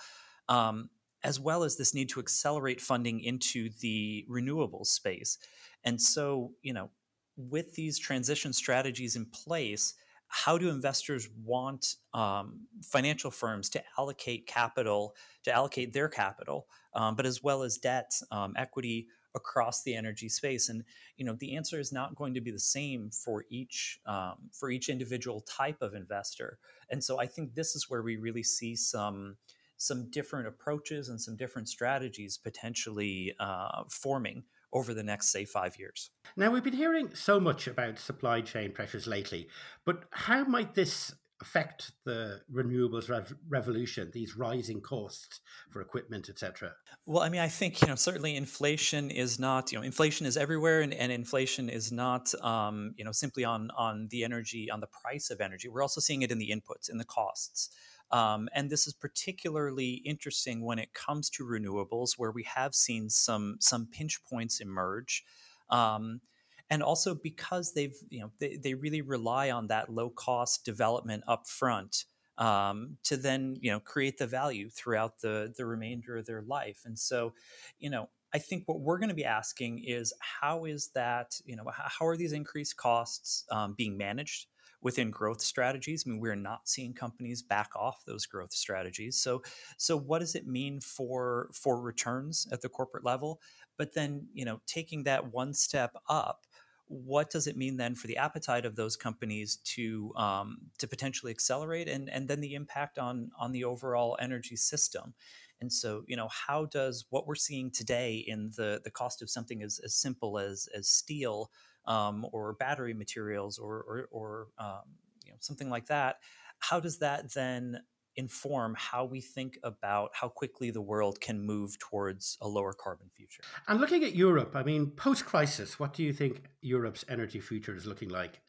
um, 0.50 0.90
as 1.24 1.40
well 1.40 1.64
as 1.64 1.78
this 1.78 1.94
need 1.94 2.10
to 2.10 2.20
accelerate 2.20 2.80
funding 2.80 3.20
into 3.22 3.70
the 3.82 4.26
renewables 4.30 4.88
space. 4.88 5.38
And 5.84 6.02
so 6.02 6.52
you 6.62 6.74
know 6.74 6.90
with 7.38 7.76
these 7.76 8.00
transition 8.00 8.52
strategies 8.52 9.16
in 9.16 9.26
place, 9.26 9.94
how 10.28 10.58
do 10.58 10.70
investors 10.70 11.30
want 11.44 11.96
um, 12.14 12.68
financial 12.84 13.32
firms 13.32 13.70
to 13.70 13.84
allocate 13.98 14.46
capital, 14.48 15.16
to 15.44 15.54
allocate 15.54 15.94
their 15.94 16.10
capital, 16.10 16.68
um, 16.94 17.16
but 17.16 17.26
as 17.26 17.42
well 17.42 17.64
as 17.64 17.78
debt, 17.78 18.12
um, 18.32 18.54
equity 18.58 19.08
across 19.38 19.84
the 19.84 19.96
energy 19.96 20.28
space 20.28 20.68
and 20.68 20.84
you 21.18 21.26
know 21.26 21.36
the 21.40 21.56
answer 21.56 21.80
is 21.80 21.92
not 21.94 22.16
going 22.16 22.34
to 22.34 22.42
be 22.42 22.52
the 22.52 22.60
same 22.78 23.10
for 23.10 23.46
each 23.50 24.00
um, 24.06 24.36
for 24.52 24.70
each 24.70 24.90
individual 24.90 25.42
type 25.42 25.82
of 25.82 25.94
investor. 25.94 26.60
And 26.90 27.04
so 27.04 27.20
i 27.20 27.28
think 27.28 27.56
this 27.56 27.76
is 27.76 27.90
where 27.90 28.02
we 28.02 28.18
really 28.18 28.44
see 28.44 28.76
some 28.76 29.38
some 29.78 30.10
different 30.10 30.48
approaches 30.48 31.10
and 31.10 31.22
some 31.22 31.36
different 31.38 31.70
strategies 31.70 32.38
potentially 32.38 33.36
uh, 33.40 33.84
forming 33.90 34.44
over 34.74 34.94
the 34.94 35.04
next 35.04 35.32
say 35.32 35.46
five 35.46 35.78
years. 35.78 36.10
Now 36.36 36.50
we've 36.52 36.64
been 36.64 36.74
hearing 36.74 37.14
so 37.14 37.40
much 37.40 37.68
about 37.68 38.00
supply 38.00 38.42
chain 38.42 38.72
pressures 38.72 39.08
lately 39.08 39.48
but 39.86 40.04
how 40.12 40.44
might 40.44 40.74
this 40.74 41.14
affect 41.42 41.92
the 42.04 42.42
renewables 42.52 43.10
rev- 43.10 43.36
revolution 43.48 44.10
these 44.14 44.36
rising 44.36 44.82
costs 44.82 45.40
for 45.70 45.82
equipment 45.82 46.30
etc 46.30 46.72
well 47.06 47.22
i 47.22 47.30
mean 47.30 47.42
i 47.42 47.48
think 47.48 47.82
you 47.82 47.88
know 47.88 47.96
certainly 47.96 48.36
inflation 48.36 49.12
is 49.12 49.38
not 49.40 49.72
you 49.72 49.78
know 49.78 49.84
inflation 49.84 50.26
is 50.26 50.36
everywhere 50.36 50.82
and, 50.82 50.94
and 50.94 51.12
inflation 51.12 51.70
is 51.70 51.92
not 51.92 52.34
um, 52.44 52.94
you 52.98 53.06
know 53.06 53.12
simply 53.12 53.44
on 53.44 53.70
on 53.78 54.08
the 54.10 54.24
energy 54.24 54.70
on 54.70 54.80
the 54.80 54.88
price 54.88 55.30
of 55.30 55.42
energy. 55.42 55.68
We're 55.68 55.82
also 55.82 56.02
seeing 56.02 56.22
it 56.22 56.32
in 56.32 56.38
the 56.38 56.50
inputs 56.50 56.90
in 56.90 56.98
the 56.98 57.06
costs. 57.06 57.70
Um, 58.10 58.48
and 58.54 58.70
this 58.70 58.88
is 58.88 58.94
particularly 58.94 59.96
interesting 60.06 60.64
when 60.64 60.80
it 60.80 60.94
comes 60.94 61.30
to 61.32 61.44
renewables 61.44 62.12
where 62.18 62.32
we 62.32 62.44
have 62.44 62.74
seen 62.74 63.10
some 63.10 63.58
some 63.60 63.88
pinch 63.88 64.24
points 64.24 64.60
emerge. 64.60 65.24
Um, 65.70 66.22
and 66.70 66.84
also 66.84 67.16
because 67.16 67.74
they've 67.74 67.96
you 68.10 68.20
know 68.20 68.32
they, 68.40 68.58
they 68.58 68.74
really 68.74 69.02
rely 69.02 69.52
on 69.52 69.68
that 69.68 69.90
low 69.90 70.10
cost 70.10 70.66
development 70.66 71.24
up 71.28 71.48
front 71.48 72.06
um, 72.38 72.98
to 73.04 73.18
then 73.18 73.58
you 73.62 73.72
know 73.72 73.80
create 73.80 74.18
the 74.18 74.28
value 74.28 74.70
throughout 74.70 75.20
the 75.22 75.54
the 75.58 75.66
remainder 75.66 76.18
of 76.18 76.26
their 76.26 76.42
life 76.42 76.82
and 76.86 76.98
so 76.98 77.34
you 77.80 77.90
know 77.90 78.10
i 78.34 78.38
think 78.38 78.64
what 78.68 78.82
we're 78.82 79.00
going 79.00 79.10
to 79.10 79.16
be 79.16 79.26
asking 79.26 79.84
is 79.84 80.14
how 80.20 80.66
is 80.66 80.90
that 80.94 81.40
you 81.46 81.56
know 81.56 81.66
how 81.74 82.06
are 82.06 82.18
these 82.18 82.34
increased 82.34 82.78
costs 82.78 83.46
um, 83.52 83.74
being 83.78 83.98
managed 83.98 84.48
within 84.82 85.10
growth 85.10 85.42
strategies. 85.42 86.04
I 86.06 86.12
mean, 86.12 86.20
we're 86.20 86.36
not 86.36 86.70
seeing 86.70 86.94
companies 86.94 87.42
back 87.42 87.72
off 87.76 88.04
those 88.06 88.26
growth 88.26 88.54
strategies. 88.54 89.18
So, 89.18 89.42
so 89.78 89.98
what 89.98 90.20
does 90.20 90.36
it 90.36 90.48
mean 90.48 90.80
for 90.80 91.50
for 91.54 91.82
returns 91.82 92.48
at 92.52 92.62
the 92.62 92.70
corporate 92.70 93.04
level? 93.04 93.42
But 93.78 93.94
then, 93.94 94.28
you 94.34 94.46
know, 94.46 94.62
taking 94.66 95.04
that 95.04 95.34
one 95.34 95.54
step 95.54 95.96
up, 96.10 96.46
what 96.88 97.30
does 97.30 97.48
it 97.48 97.58
mean 97.58 97.78
then 97.78 97.96
for 97.96 98.08
the 98.08 98.18
appetite 98.18 98.66
of 98.66 98.76
those 98.76 98.96
companies 98.96 99.58
to 99.58 100.14
um, 100.16 100.58
to 100.78 100.88
potentially 100.88 101.32
accelerate 101.32 101.88
and 101.88 102.10
and 102.10 102.28
then 102.28 102.42
the 102.42 102.56
impact 102.56 102.98
on 102.98 103.32
on 103.40 103.52
the 103.52 103.64
overall 103.64 104.18
energy 104.20 104.56
system? 104.56 105.14
And 105.60 105.72
so 105.72 106.04
you 106.08 106.16
know 106.16 106.30
how 106.30 106.66
does 106.66 107.06
what 107.10 107.28
we're 107.28 107.36
seeing 107.36 107.72
today 107.72 108.24
in 108.26 108.52
the 108.56 108.82
the 108.84 108.92
cost 108.92 109.22
of 109.22 109.30
something 109.30 109.62
as, 109.64 109.80
as 109.84 109.96
simple 109.96 110.40
as 110.40 110.68
as 110.76 110.88
steel 110.88 111.52
um, 111.86 112.26
or 112.32 112.54
battery 112.54 112.94
materials 112.94 113.58
or 113.58 113.84
or, 113.88 114.08
or 114.12 114.48
um, 114.58 114.84
you 115.26 115.32
know 115.32 115.38
something 115.40 115.70
like 115.70 115.88
that 115.88 116.18
how 116.60 116.80
does 116.80 117.00
that 117.00 117.34
then 117.34 117.82
inform 118.18 118.76
how 118.78 119.06
we 119.06 119.22
think 119.22 119.58
about 119.64 120.10
how 120.14 120.28
quickly 120.28 120.72
the 120.72 120.82
world 120.82 121.22
can 121.22 121.40
move 121.40 121.78
towards 121.80 122.38
a 122.42 122.48
lower 122.48 122.74
carbon 122.74 123.10
future. 123.16 123.42
And 123.68 123.80
looking 123.80 124.04
at 124.04 124.16
Europe, 124.16 124.56
I 124.56 124.64
mean, 124.64 124.88
post 124.92 125.26
crisis, 125.26 125.80
what 125.80 125.94
do 125.94 126.04
you 126.04 126.12
think 126.12 126.42
Europe's 126.62 127.06
energy 127.08 127.40
future 127.40 127.76
is 127.76 127.86
looking 127.86 128.10
like? 128.10 128.42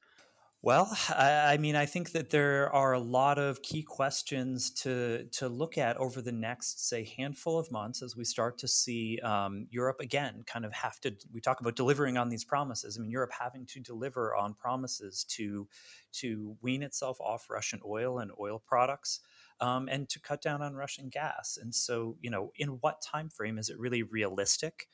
Well, 0.60 0.90
I, 1.16 1.52
I, 1.52 1.56
mean, 1.58 1.76
I 1.76 1.86
think 1.86 2.10
that 2.12 2.30
there 2.30 2.68
are 2.74 2.92
a 2.92 2.98
lot 2.98 3.38
of 3.38 3.62
key 3.62 3.84
questions 3.84 4.72
to 4.82 5.24
to 5.34 5.48
look 5.48 5.78
at 5.78 5.96
over 5.98 6.20
the 6.20 6.32
next, 6.32 6.88
say, 6.88 7.04
handful 7.16 7.60
of 7.60 7.70
months 7.70 8.02
as 8.02 8.16
we 8.16 8.24
start 8.24 8.58
to 8.58 8.68
see 8.68 9.20
um, 9.22 9.68
Europe 9.70 10.00
again 10.00 10.42
kind 10.46 10.64
of 10.64 10.72
have 10.72 10.98
to. 11.02 11.14
We 11.32 11.40
talk 11.40 11.60
about 11.60 11.76
delivering 11.76 12.18
on 12.18 12.28
these 12.28 12.44
promises. 12.44 12.98
I 12.98 13.02
mean, 13.02 13.10
Europe 13.12 13.30
having 13.38 13.66
to 13.66 13.80
deliver 13.80 14.34
on 14.34 14.54
promises 14.54 15.24
to 15.36 15.68
to 16.14 16.56
wean 16.60 16.82
itself 16.82 17.20
off 17.20 17.46
Russian 17.48 17.80
oil 17.86 18.18
and 18.18 18.32
oil 18.40 18.60
products 18.66 19.20
um, 19.60 19.88
and 19.88 20.08
to 20.08 20.20
cut 20.20 20.42
down 20.42 20.62
on 20.62 20.74
Russian 20.74 21.08
gas. 21.08 21.58
And 21.60 21.74
so, 21.74 22.16
you 22.20 22.30
know, 22.30 22.52
in 22.56 22.68
what 22.80 23.02
time 23.02 23.28
frame 23.28 23.58
is 23.58 23.68
it 23.68 23.78
really 23.78 24.02
realistic 24.02 24.88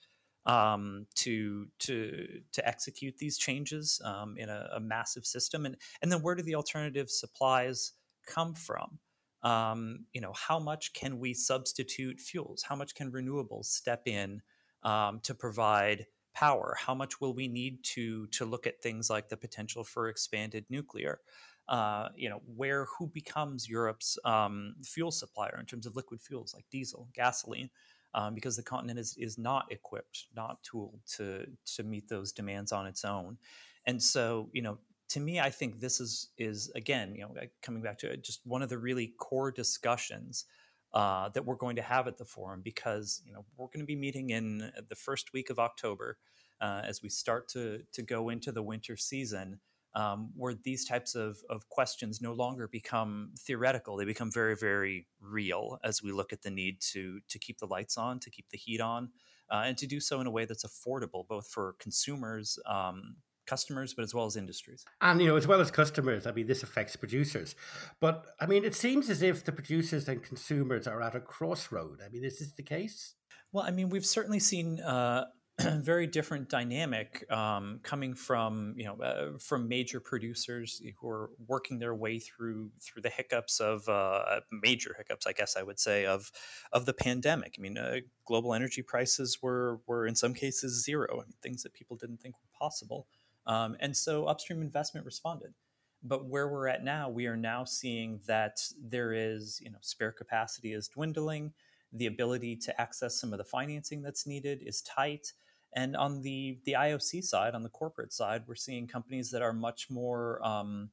um, 0.47 1.07
to 1.17 1.67
to 1.81 2.41
to 2.53 2.69
execute 2.69 3.17
these 3.17 3.39
changes 3.39 4.01
um, 4.05 4.37
in 4.37 4.49
a, 4.49 4.71
a, 4.75 4.81
massive 4.81 5.27
system? 5.27 5.67
And 5.67 5.77
and 6.03 6.11
then 6.11 6.23
where 6.23 6.35
do 6.35 6.43
the 6.43 6.55
alternative 6.55 7.11
supplies 7.11 7.93
come 8.27 8.55
from? 8.55 8.99
Um, 9.43 10.07
you 10.13 10.21
know, 10.21 10.33
how 10.35 10.59
much 10.59 10.93
can 10.95 11.19
we 11.19 11.35
substitute 11.35 12.21
fuels? 12.21 12.63
How 12.63 12.77
much 12.77 12.95
can 12.95 13.13
renewables 13.13 13.67
step 13.67 14.03
in 14.07 14.41
um, 14.83 15.21
to 15.25 15.35
provide 15.35 16.07
power? 16.35 16.77
How 16.79 16.95
much 16.95 17.21
will 17.21 17.35
we 17.35 17.49
need 17.49 17.83
to 17.95 18.27
to 18.29 18.45
look 18.45 18.67
at 18.67 18.83
things 18.83 19.09
like 19.11 19.29
the 19.29 19.37
potential 19.37 19.85
for 19.85 20.09
expanded 20.09 20.65
nuclear? 20.69 21.21
Uh, 21.69 22.09
you 22.17 22.29
know, 22.29 22.43
where 22.57 22.87
who 22.87 23.07
becomes 23.09 23.69
Europe's 23.69 24.19
um, 24.25 24.75
fuel 24.83 25.11
supplier 25.11 25.57
in 25.59 25.67
terms 25.67 25.87
of 25.87 25.97
liquid 25.97 26.21
fuels 26.21 26.55
like 26.55 26.65
diesel, 26.71 27.09
gasoline, 27.15 27.71
um, 28.15 28.35
because 28.35 28.57
the 28.57 28.63
continent 28.63 28.99
is 28.99 29.17
is 29.19 29.39
not 29.39 29.67
equipped, 29.71 30.27
not 30.37 30.63
tooled 30.63 31.01
to 31.17 31.47
to 31.77 31.83
meet 31.83 32.09
those 32.09 32.33
demands 32.33 32.73
on 32.73 32.87
its 32.87 33.05
own, 33.05 33.39
and 33.87 34.03
so 34.03 34.49
you 34.53 34.63
know. 34.63 34.79
To 35.11 35.21
me, 35.21 35.39
I 35.39 35.51
think 35.51 35.79
this 35.79 36.01
is 36.01 36.31
is 36.39 36.73
again, 36.75 37.15
you 37.15 37.21
know, 37.21 37.35
coming 37.63 37.83
back 37.83 37.99
to 37.99 38.11
it, 38.11 38.25
just 38.25 38.41
one 38.47 38.63
of 38.63 38.71
the 38.71 38.79
really 38.79 39.13
core 39.19 39.53
discussions 39.53 40.47
uh, 40.95 41.29
that 41.31 41.45
we're 41.45 41.57
going 41.57 41.77
to 41.77 41.83
have 41.83 42.07
at 42.07 42.17
the 42.17 42.25
forum 42.25 42.63
because 42.65 43.21
you 43.27 43.33
know 43.33 43.45
we're 43.57 43.67
going 43.67 43.81
to 43.81 43.87
be 43.87 43.97
meeting 43.97 44.31
in 44.31 44.73
the 44.89 44.95
first 44.95 45.33
week 45.33 45.51
of 45.51 45.59
October 45.59 46.19
uh, 46.61 46.83
as 46.85 47.03
we 47.03 47.09
start 47.09 47.49
to 47.49 47.83
to 47.93 48.03
go 48.03 48.29
into 48.29 48.53
the 48.53 48.63
winter 48.63 48.97
season 48.97 49.61
um, 49.95 50.31
where 50.37 50.55
these 50.55 50.85
types 50.85 51.15
of, 51.15 51.39
of 51.49 51.69
questions 51.69 52.21
no 52.21 52.33
longer 52.33 52.69
become 52.69 53.33
theoretical. 53.39 53.97
They 53.97 54.05
become 54.05 54.31
very, 54.31 54.57
very 54.57 55.07
real 55.21 55.79
as 55.85 56.03
we 56.03 56.13
look 56.13 56.33
at 56.33 56.43
the 56.43 56.51
need 56.51 56.81
to, 56.93 57.21
to 57.29 57.39
keep 57.39 57.59
the 57.59 57.67
lights 57.67 57.97
on, 57.97 58.21
to 58.21 58.31
keep 58.31 58.49
the 58.51 58.59
heat 58.59 58.81
on, 58.81 59.11
uh, 59.51 59.63
and 59.67 59.79
to 59.79 59.87
do 59.87 60.01
so 60.01 60.21
in 60.21 60.27
a 60.27 60.31
way 60.31 60.45
that's 60.45 60.65
affordable 60.65 61.27
both 61.27 61.47
for 61.49 61.77
consumers, 61.79 62.59
um, 62.67 63.17
customers, 63.47 63.95
but 63.95 64.03
as 64.03 64.15
well 64.15 64.25
as 64.25 64.37
industries. 64.37 64.85
And, 65.01 65.21
you 65.21 65.29
know, 65.29 65.37
as 65.37 65.47
well 65.47 65.61
as 65.61 65.71
customers, 65.71 66.27
I 66.27 66.33
mean, 66.33 66.47
this 66.47 66.63
affects 66.63 66.97
producers. 66.97 67.55
But, 68.01 68.25
I 68.41 68.47
mean, 68.47 68.65
it 68.65 68.75
seems 68.75 69.11
as 69.11 69.23
if 69.23 69.45
the 69.45 69.53
producers 69.53 70.09
and 70.09 70.23
consumers 70.23 70.87
are 70.87 71.03
at 71.03 71.15
a 71.15 71.21
crossroad. 71.21 72.01
I 72.05 72.09
mean, 72.09 72.25
is 72.25 72.39
this 72.39 72.53
the 72.53 72.63
case? 72.63 73.15
Well, 73.53 73.65
I 73.65 73.71
mean, 73.71 73.91
we've 73.91 74.07
certainly 74.07 74.41
seen 74.41 74.81
uh, 74.81 75.27
very 75.61 76.09
different 76.09 76.49
dynamic 76.49 77.31
um, 77.31 77.79
coming 77.85 78.15
from 78.15 78.75
you 78.77 78.85
know 78.85 78.97
uh, 79.01 79.39
from 79.39 79.69
major 79.69 80.01
producers 80.01 80.83
who 81.01 81.09
are 81.09 81.31
working 81.47 81.79
their 81.79 81.95
way 81.95 82.19
through 82.19 82.71
through 82.81 83.03
the 83.03 83.09
hiccups 83.09 83.61
of 83.61 83.89
uh, 83.89 84.41
major 84.51 84.97
hiccups, 84.99 85.27
I 85.29 85.33
guess 85.33 85.57
I 85.57 85.63
would 85.63 85.79
say 85.79 86.07
of 86.07 86.33
of 86.73 86.87
the 86.87 86.93
pandemic. 86.93 87.55
I 87.57 87.63
mean, 87.63 87.79
uh, 87.79 87.99
global 88.25 88.53
energy 88.53 88.83
prices 88.83 89.39
were 89.41 89.81
were 89.87 90.07
in 90.07 90.17
some 90.17 90.35
cases 90.35 90.83
zero. 90.83 91.07
I 91.13 91.27
mean, 91.27 91.35
things 91.41 91.63
that 91.63 91.73
people 91.73 91.97
didn't 91.97 92.21
think 92.21 92.35
were 92.35 92.59
possible, 92.59 93.07
um, 93.47 93.77
and 93.79 93.97
so 93.97 94.25
upstream 94.25 94.61
investment 94.61 95.07
responded. 95.07 95.55
But 96.03 96.27
where 96.27 96.49
we're 96.49 96.67
at 96.67 96.83
now, 96.83 97.09
we 97.09 97.27
are 97.29 97.37
now 97.37 97.65
seeing 97.65 98.21
that 98.27 98.59
there 98.83 99.13
is 99.13 99.61
you 99.63 99.71
know 99.71 99.79
spare 99.83 100.11
capacity 100.11 100.73
is 100.73 100.89
dwindling. 100.89 101.53
The 101.95 102.07
ability 102.07 102.57
to 102.57 102.81
access 102.81 103.19
some 103.21 103.33
of 103.33 103.39
the 103.39 103.45
financing 103.45 104.03
that's 104.03 104.27
needed 104.27 104.63
is 104.67 104.83
tight 104.83 105.33
and 105.75 105.97
on 105.97 106.23
the 106.23 106.59
the 106.65 106.73
IOC 106.73 107.25
side, 107.25 107.55
on 107.55 107.63
the 107.63 107.69
corporate 107.69 108.13
side, 108.13 108.45
we're 108.47 108.55
seeing 108.55 108.87
companies 108.87 109.31
that 109.33 109.43
are 109.43 109.53
much 109.53 109.91
more 109.91 110.45
um, 110.47 110.91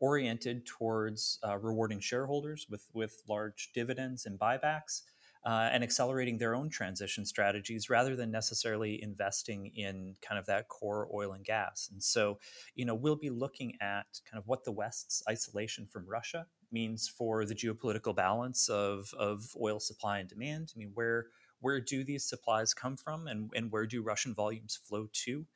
oriented 0.00 0.66
towards 0.66 1.38
uh, 1.46 1.56
rewarding 1.58 2.00
shareholders 2.00 2.66
with 2.68 2.88
with 2.92 3.22
large 3.28 3.70
dividends 3.74 4.26
and 4.26 4.38
buybacks. 4.38 5.02
Uh, 5.46 5.68
and 5.72 5.84
accelerating 5.84 6.38
their 6.38 6.54
own 6.54 6.70
transition 6.70 7.26
strategies 7.26 7.90
rather 7.90 8.16
than 8.16 8.30
necessarily 8.30 9.02
investing 9.02 9.70
in 9.76 10.14
kind 10.26 10.38
of 10.38 10.46
that 10.46 10.68
core 10.68 11.06
oil 11.12 11.32
and 11.34 11.44
gas. 11.44 11.90
And 11.92 12.02
so, 12.02 12.38
you 12.74 12.86
know, 12.86 12.94
we'll 12.94 13.14
be 13.14 13.28
looking 13.28 13.76
at 13.78 14.06
kind 14.24 14.38
of 14.38 14.46
what 14.46 14.64
the 14.64 14.72
West's 14.72 15.22
isolation 15.28 15.86
from 15.86 16.08
Russia 16.08 16.46
means 16.74 17.08
for 17.08 17.46
the 17.46 17.54
geopolitical 17.54 18.14
balance 18.14 18.68
of, 18.68 19.14
of 19.18 19.44
oil 19.58 19.80
supply 19.80 20.18
and 20.18 20.28
demand. 20.28 20.72
I 20.74 20.78
mean, 20.78 20.90
where 20.94 21.28
where 21.60 21.80
do 21.80 22.04
these 22.04 22.28
supplies 22.28 22.74
come 22.74 22.94
from 22.94 23.26
and, 23.26 23.50
and 23.54 23.72
where 23.72 23.86
do 23.86 24.02
Russian 24.02 24.34
volumes 24.34 24.78
flow 24.86 25.08
to? 25.24 25.46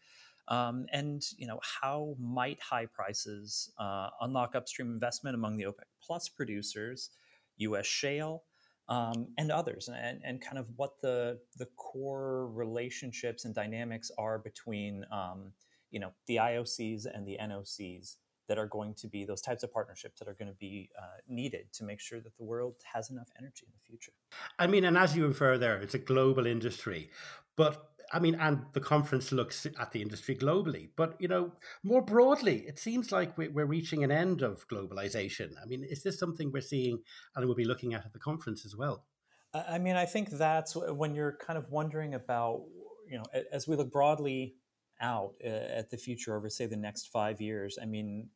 Um, 0.48 0.86
and 0.90 1.22
you 1.36 1.46
know 1.46 1.60
how 1.82 2.16
might 2.18 2.58
high 2.62 2.86
prices 2.86 3.70
uh, 3.78 4.08
unlock 4.22 4.54
upstream 4.54 4.90
investment 4.90 5.34
among 5.34 5.58
the 5.58 5.64
OPEC 5.64 5.88
plus 6.02 6.30
producers, 6.30 7.10
U.S. 7.58 7.84
shale, 7.84 8.44
um, 8.88 9.28
and 9.36 9.52
others, 9.52 9.90
and, 9.94 10.22
and 10.24 10.40
kind 10.40 10.56
of 10.56 10.66
what 10.76 10.92
the 11.02 11.38
the 11.58 11.66
core 11.76 12.48
relationships 12.48 13.44
and 13.44 13.54
dynamics 13.54 14.10
are 14.16 14.38
between 14.38 15.04
um, 15.12 15.52
you 15.90 16.00
know 16.00 16.12
the 16.26 16.36
IOCs 16.36 17.04
and 17.04 17.26
the 17.26 17.36
NOCs 17.42 18.16
that 18.48 18.58
are 18.58 18.66
going 18.66 18.94
to 18.94 19.08
be 19.08 19.24
those 19.24 19.40
types 19.40 19.62
of 19.62 19.72
partnerships 19.72 20.18
that 20.18 20.28
are 20.28 20.34
going 20.34 20.48
to 20.48 20.54
be 20.54 20.90
uh, 20.98 21.18
needed 21.28 21.72
to 21.74 21.84
make 21.84 22.00
sure 22.00 22.20
that 22.20 22.36
the 22.36 22.44
world 22.44 22.74
has 22.92 23.10
enough 23.10 23.28
energy 23.38 23.66
in 23.66 23.72
the 23.72 23.86
future. 23.86 24.12
I 24.58 24.66
mean, 24.66 24.84
and 24.84 24.96
as 24.96 25.16
you 25.16 25.26
refer 25.26 25.58
there, 25.58 25.76
it's 25.76 25.94
a 25.94 25.98
global 25.98 26.46
industry, 26.46 27.10
but 27.56 27.90
I 28.12 28.20
mean, 28.20 28.36
and 28.36 28.64
the 28.72 28.80
conference 28.80 29.32
looks 29.32 29.66
at 29.66 29.92
the 29.92 30.00
industry 30.00 30.34
globally, 30.34 30.88
but 30.96 31.16
you 31.20 31.28
know, 31.28 31.52
more 31.82 32.02
broadly, 32.02 32.64
it 32.66 32.78
seems 32.78 33.12
like 33.12 33.36
we're 33.36 33.66
reaching 33.66 34.02
an 34.02 34.10
end 34.10 34.42
of 34.42 34.66
globalization. 34.68 35.50
I 35.62 35.66
mean, 35.66 35.84
is 35.84 36.02
this 36.02 36.18
something 36.18 36.50
we're 36.50 36.62
seeing 36.62 37.00
and 37.36 37.44
we'll 37.44 37.54
be 37.54 37.66
looking 37.66 37.94
at 37.94 38.06
at 38.06 38.12
the 38.12 38.18
conference 38.18 38.64
as 38.64 38.74
well? 38.74 39.04
I 39.52 39.78
mean, 39.78 39.96
I 39.96 40.06
think 40.06 40.30
that's 40.30 40.74
when 40.74 41.14
you're 41.14 41.38
kind 41.40 41.58
of 41.58 41.70
wondering 41.70 42.14
about, 42.14 42.62
you 43.08 43.18
know, 43.18 43.24
as 43.52 43.66
we 43.66 43.76
look 43.76 43.90
broadly 43.90 44.54
out 45.00 45.34
uh, 45.44 45.48
at 45.48 45.90
the 45.90 45.96
future 45.96 46.36
over, 46.36 46.48
say, 46.48 46.66
the 46.66 46.76
next 46.76 47.08
five 47.08 47.40
years, 47.40 47.78
I 47.80 47.84
mean, 47.86 48.28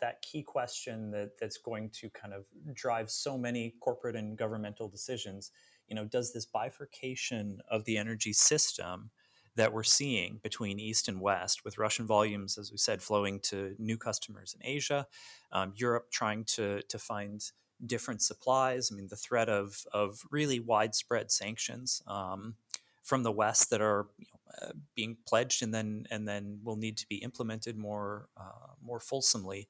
that 0.00 0.22
key 0.22 0.42
question 0.42 1.10
that 1.10 1.38
that's 1.40 1.58
going 1.58 1.90
to 1.90 2.08
kind 2.10 2.32
of 2.32 2.44
drive 2.74 3.10
so 3.10 3.36
many 3.36 3.74
corporate 3.80 4.16
and 4.16 4.38
governmental 4.38 4.88
decisions, 4.88 5.50
you 5.88 5.96
know, 5.96 6.04
does 6.04 6.32
this 6.32 6.46
bifurcation 6.46 7.60
of 7.70 7.84
the 7.84 7.98
energy 7.98 8.32
system 8.32 9.10
that 9.56 9.72
we're 9.72 9.82
seeing 9.82 10.38
between 10.42 10.78
East 10.78 11.08
and 11.08 11.20
West, 11.20 11.64
with 11.64 11.78
Russian 11.78 12.06
volumes, 12.06 12.56
as 12.58 12.70
we 12.70 12.78
said, 12.78 13.02
flowing 13.02 13.40
to 13.40 13.74
new 13.78 13.98
customers 13.98 14.54
in 14.54 14.64
Asia, 14.64 15.06
um, 15.50 15.72
Europe 15.76 16.10
trying 16.12 16.44
to 16.44 16.80
to 16.82 16.98
find 16.98 17.50
different 17.84 18.22
supplies. 18.22 18.90
I 18.90 18.94
mean, 18.94 19.08
the 19.08 19.16
threat 19.16 19.48
of 19.48 19.84
of 19.92 20.22
really 20.30 20.60
widespread 20.60 21.32
sanctions 21.32 22.02
um, 22.06 22.54
from 23.02 23.24
the 23.24 23.32
West 23.32 23.70
that 23.70 23.80
are 23.80 24.06
you 24.16 24.26
know, 24.32 24.37
uh, 24.62 24.72
being 24.94 25.16
pledged 25.26 25.62
and 25.62 25.74
then 25.74 26.06
and 26.10 26.26
then 26.26 26.60
will 26.62 26.76
need 26.76 26.96
to 26.98 27.06
be 27.08 27.16
implemented 27.16 27.76
more 27.76 28.28
uh, 28.36 28.74
more 28.82 29.00
fulsomely. 29.00 29.68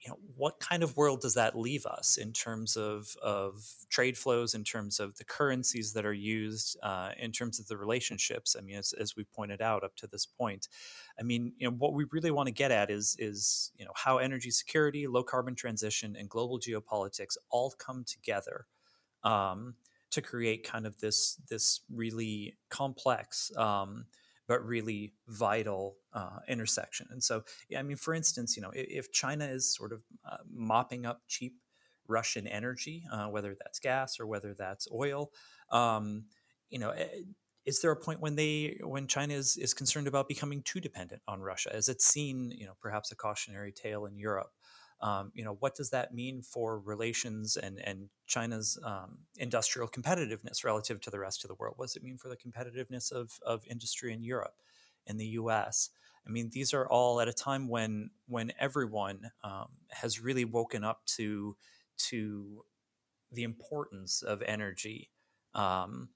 You 0.00 0.10
know 0.10 0.18
what 0.34 0.60
kind 0.60 0.82
of 0.82 0.96
world 0.96 1.20
does 1.20 1.34
that 1.34 1.58
leave 1.58 1.84
us 1.84 2.16
in 2.16 2.32
terms 2.32 2.76
of 2.76 3.14
of 3.22 3.62
trade 3.90 4.16
flows 4.16 4.54
in 4.54 4.64
terms 4.64 4.98
of 4.98 5.16
the 5.18 5.24
currencies 5.24 5.92
that 5.92 6.06
are 6.06 6.14
used 6.14 6.78
uh, 6.82 7.10
in 7.18 7.32
terms 7.32 7.60
of 7.60 7.66
the 7.66 7.76
relationships? 7.76 8.56
I 8.58 8.62
mean 8.62 8.76
as, 8.76 8.94
as 8.98 9.14
we 9.14 9.24
pointed 9.24 9.60
out 9.60 9.84
up 9.84 9.96
to 9.96 10.06
this 10.06 10.24
point 10.24 10.68
i 11.18 11.22
mean 11.22 11.52
you 11.58 11.68
know 11.68 11.76
what 11.76 11.92
we 11.92 12.06
really 12.12 12.30
want 12.30 12.46
to 12.46 12.52
get 12.52 12.70
at 12.70 12.90
is 12.90 13.14
is 13.18 13.72
you 13.76 13.84
know 13.84 13.92
how 13.94 14.16
energy 14.18 14.50
security 14.50 15.06
low 15.06 15.22
carbon 15.22 15.54
transition 15.54 16.16
and 16.18 16.30
global 16.30 16.58
geopolitics 16.58 17.36
all 17.50 17.74
come 17.78 18.04
together. 18.04 18.66
Um, 19.22 19.74
to 20.10 20.20
create 20.22 20.64
kind 20.64 20.86
of 20.86 20.98
this 20.98 21.40
this 21.48 21.80
really 21.90 22.56
complex 22.68 23.50
um, 23.56 24.06
but 24.50 24.66
really 24.66 25.12
vital 25.28 25.94
uh, 26.12 26.40
intersection. 26.48 27.06
And 27.12 27.22
so, 27.22 27.44
yeah, 27.68 27.78
I 27.78 27.84
mean, 27.84 27.96
for 27.96 28.12
instance, 28.12 28.56
you 28.56 28.62
know, 28.62 28.72
if, 28.74 29.06
if 29.06 29.12
China 29.12 29.44
is 29.44 29.72
sort 29.72 29.92
of 29.92 30.02
uh, 30.28 30.38
mopping 30.52 31.06
up 31.06 31.20
cheap 31.28 31.54
Russian 32.08 32.48
energy, 32.48 33.04
uh, 33.12 33.26
whether 33.26 33.56
that's 33.56 33.78
gas 33.78 34.18
or 34.18 34.26
whether 34.26 34.52
that's 34.52 34.88
oil, 34.92 35.30
um, 35.70 36.24
you 36.68 36.80
know, 36.80 36.90
eh, 36.90 37.06
is 37.64 37.80
there 37.80 37.92
a 37.92 37.96
point 37.96 38.20
when 38.20 38.34
they 38.34 38.80
when 38.82 39.06
China 39.06 39.34
is, 39.34 39.56
is 39.56 39.72
concerned 39.72 40.08
about 40.08 40.26
becoming 40.26 40.62
too 40.62 40.80
dependent 40.80 41.22
on 41.28 41.40
Russia? 41.40 41.72
As 41.72 41.88
it's 41.88 42.06
seen, 42.06 42.50
you 42.50 42.66
know, 42.66 42.72
perhaps 42.80 43.12
a 43.12 43.16
cautionary 43.16 43.70
tale 43.70 44.06
in 44.06 44.18
Europe. 44.18 44.50
Um, 45.02 45.32
you 45.34 45.44
know, 45.44 45.56
what 45.60 45.74
does 45.74 45.90
that 45.90 46.14
mean 46.14 46.42
for 46.42 46.78
relations 46.78 47.56
and 47.56 47.80
and 47.80 48.10
China's 48.26 48.78
um, 48.84 49.18
industrial 49.38 49.88
competitiveness 49.88 50.64
relative 50.64 51.00
to 51.02 51.10
the 51.10 51.18
rest 51.18 51.44
of 51.44 51.48
the 51.48 51.54
world? 51.54 51.74
What 51.76 51.86
does 51.86 51.96
it 51.96 52.02
mean 52.02 52.18
for 52.18 52.28
the 52.28 52.36
competitiveness 52.36 53.10
of 53.10 53.38
of 53.44 53.64
industry 53.66 54.12
in 54.12 54.22
Europe, 54.22 54.54
in 55.06 55.16
the 55.16 55.26
U.S.? 55.26 55.90
I 56.26 56.30
mean, 56.30 56.50
these 56.52 56.74
are 56.74 56.86
all 56.86 57.20
at 57.20 57.28
a 57.28 57.32
time 57.32 57.68
when 57.68 58.10
when 58.26 58.52
everyone 58.58 59.30
um, 59.42 59.68
has 59.90 60.20
really 60.20 60.44
woken 60.44 60.84
up 60.84 61.04
to 61.16 61.56
to 62.08 62.64
the 63.32 63.42
importance 63.42 64.22
of 64.22 64.42
energy 64.42 65.10
um, 65.54 66.10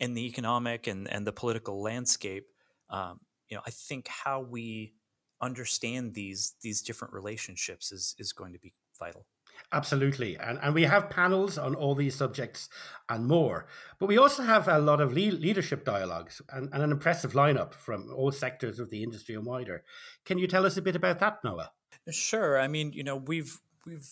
in 0.00 0.14
the 0.14 0.26
economic 0.26 0.86
and, 0.86 1.08
and 1.08 1.26
the 1.26 1.32
political 1.32 1.82
landscape, 1.82 2.48
um, 2.90 3.20
you 3.48 3.56
know, 3.56 3.62
I 3.66 3.70
think 3.70 4.08
how 4.08 4.40
we 4.40 4.94
understand 5.42 6.14
these 6.14 6.54
these 6.62 6.80
different 6.80 7.12
relationships 7.12 7.92
is 7.92 8.14
is 8.18 8.32
going 8.32 8.52
to 8.52 8.58
be 8.58 8.72
vital. 8.98 9.26
Absolutely. 9.72 10.36
And, 10.38 10.58
and 10.62 10.74
we 10.74 10.82
have 10.82 11.08
panels 11.08 11.56
on 11.56 11.74
all 11.74 11.94
these 11.94 12.14
subjects 12.14 12.68
and 13.08 13.26
more. 13.26 13.66
But 13.98 14.06
we 14.06 14.18
also 14.18 14.42
have 14.42 14.68
a 14.68 14.78
lot 14.78 15.00
of 15.00 15.12
le- 15.12 15.38
leadership 15.46 15.84
dialogues 15.84 16.42
and, 16.50 16.68
and, 16.72 16.82
an 16.82 16.90
impressive 16.90 17.32
lineup 17.32 17.72
from 17.72 18.12
all 18.14 18.32
sectors 18.32 18.78
of 18.78 18.90
the 18.90 19.02
industry 19.02 19.34
and 19.34 19.46
wider. 19.46 19.82
Can 20.26 20.36
you 20.38 20.46
tell 20.46 20.66
us 20.66 20.76
a 20.76 20.82
bit 20.82 20.96
about 20.96 21.20
that, 21.20 21.38
Noah? 21.42 21.72
Sure. 22.10 22.60
I 22.60 22.68
mean, 22.68 22.92
you 22.92 23.04
know, 23.04 23.16
we've 23.16 23.60
we've 23.86 24.08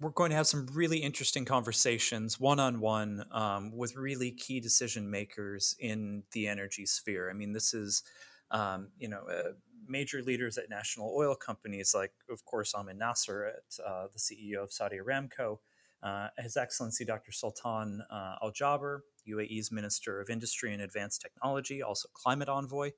we're 0.00 0.10
going 0.10 0.30
to 0.30 0.36
have 0.36 0.46
some 0.46 0.66
really 0.72 0.98
interesting 0.98 1.44
conversations 1.44 2.40
one 2.40 2.58
on 2.58 2.80
one 2.80 3.24
with 3.72 3.96
really 3.96 4.30
key 4.32 4.60
decision 4.60 5.10
makers 5.10 5.76
in 5.78 6.24
the 6.32 6.48
energy 6.48 6.86
sphere. 6.86 7.30
I 7.30 7.32
mean, 7.32 7.52
this 7.52 7.72
is, 7.72 8.02
um, 8.50 8.88
you 8.98 9.08
know, 9.08 9.22
uh, 9.28 9.52
major 9.86 10.22
leaders 10.22 10.58
at 10.58 10.68
national 10.70 11.14
oil 11.16 11.34
companies, 11.34 11.94
like, 11.94 12.12
of 12.30 12.44
course, 12.44 12.74
Amin 12.74 12.98
Nasser, 12.98 13.44
at, 13.44 13.84
uh, 13.84 14.06
the 14.12 14.18
CEO 14.18 14.62
of 14.62 14.72
Saudi 14.72 14.98
Aramco, 14.98 15.58
uh, 16.02 16.28
His 16.38 16.56
Excellency 16.56 17.04
Dr. 17.04 17.32
Sultan 17.32 18.02
uh, 18.10 18.36
Al 18.42 18.52
Jaber, 18.52 19.00
UAE's 19.28 19.72
Minister 19.72 20.20
of 20.20 20.28
Industry 20.30 20.72
and 20.72 20.82
Advanced 20.82 21.20
Technology, 21.20 21.82
also 21.82 22.08
climate 22.14 22.48
envoy. 22.48 22.92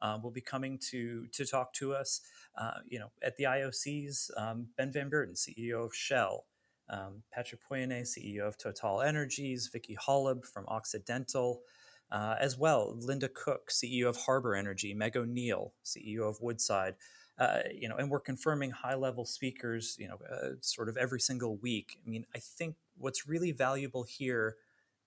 Uh, 0.00 0.16
will 0.22 0.30
be 0.30 0.40
coming 0.40 0.78
to 0.78 1.26
to 1.32 1.44
talk 1.44 1.72
to 1.72 1.92
us. 1.92 2.20
Uh, 2.56 2.74
you 2.86 3.00
know, 3.00 3.10
at 3.20 3.34
the 3.36 3.42
IOCs, 3.42 4.30
um, 4.36 4.68
Ben 4.76 4.92
Van 4.92 5.10
Beurden, 5.10 5.34
CEO 5.34 5.84
of 5.86 5.92
Shell, 5.92 6.44
um, 6.88 7.22
Patrick 7.32 7.60
Pouyanné, 7.68 8.02
CEO 8.02 8.46
of 8.46 8.56
Total 8.56 9.02
Energies, 9.02 9.68
Vicki 9.72 9.96
Hollub 9.96 10.44
from 10.46 10.66
Occidental, 10.68 11.62
uh, 12.10 12.36
as 12.40 12.56
well 12.56 12.94
Linda 12.98 13.28
Cook, 13.28 13.70
CEO 13.70 14.08
of 14.08 14.16
Harbour 14.16 14.54
Energy, 14.54 14.94
Meg 14.94 15.16
O'Neill, 15.16 15.74
CEO 15.84 16.28
of 16.28 16.40
Woodside. 16.40 16.94
Uh, 17.38 17.60
you 17.72 17.88
know, 17.88 17.94
and 17.94 18.10
we're 18.10 18.18
confirming 18.18 18.72
high-level 18.72 19.24
speakers, 19.24 19.96
you 20.00 20.08
know, 20.08 20.18
uh, 20.28 20.48
sort 20.60 20.88
of 20.88 20.96
every 20.96 21.20
single 21.20 21.56
week. 21.56 22.00
I 22.04 22.10
mean, 22.10 22.26
I 22.34 22.40
think 22.40 22.74
what's 22.96 23.28
really 23.28 23.52
valuable 23.52 24.02
here 24.02 24.56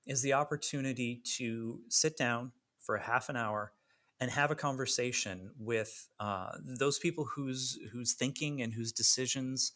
is 0.08 0.22
the 0.22 0.31
opportunity 0.31 1.22
to 1.38 1.81
sit 1.89 2.15
down 2.15 2.53
for 2.79 2.96
a 2.96 3.03
half 3.03 3.27
an 3.27 3.36
hour 3.36 3.74
and 4.22 4.31
have 4.31 4.51
a 4.51 4.55
conversation 4.55 5.51
with 5.60 6.08
uh, 6.20 6.51
those 6.63 7.00
people 7.00 7.25
whose 7.25 7.79
whose 7.91 8.13
thinking 8.13 8.62
and 8.62 8.74
whose 8.74 8.91
decisions 8.91 9.74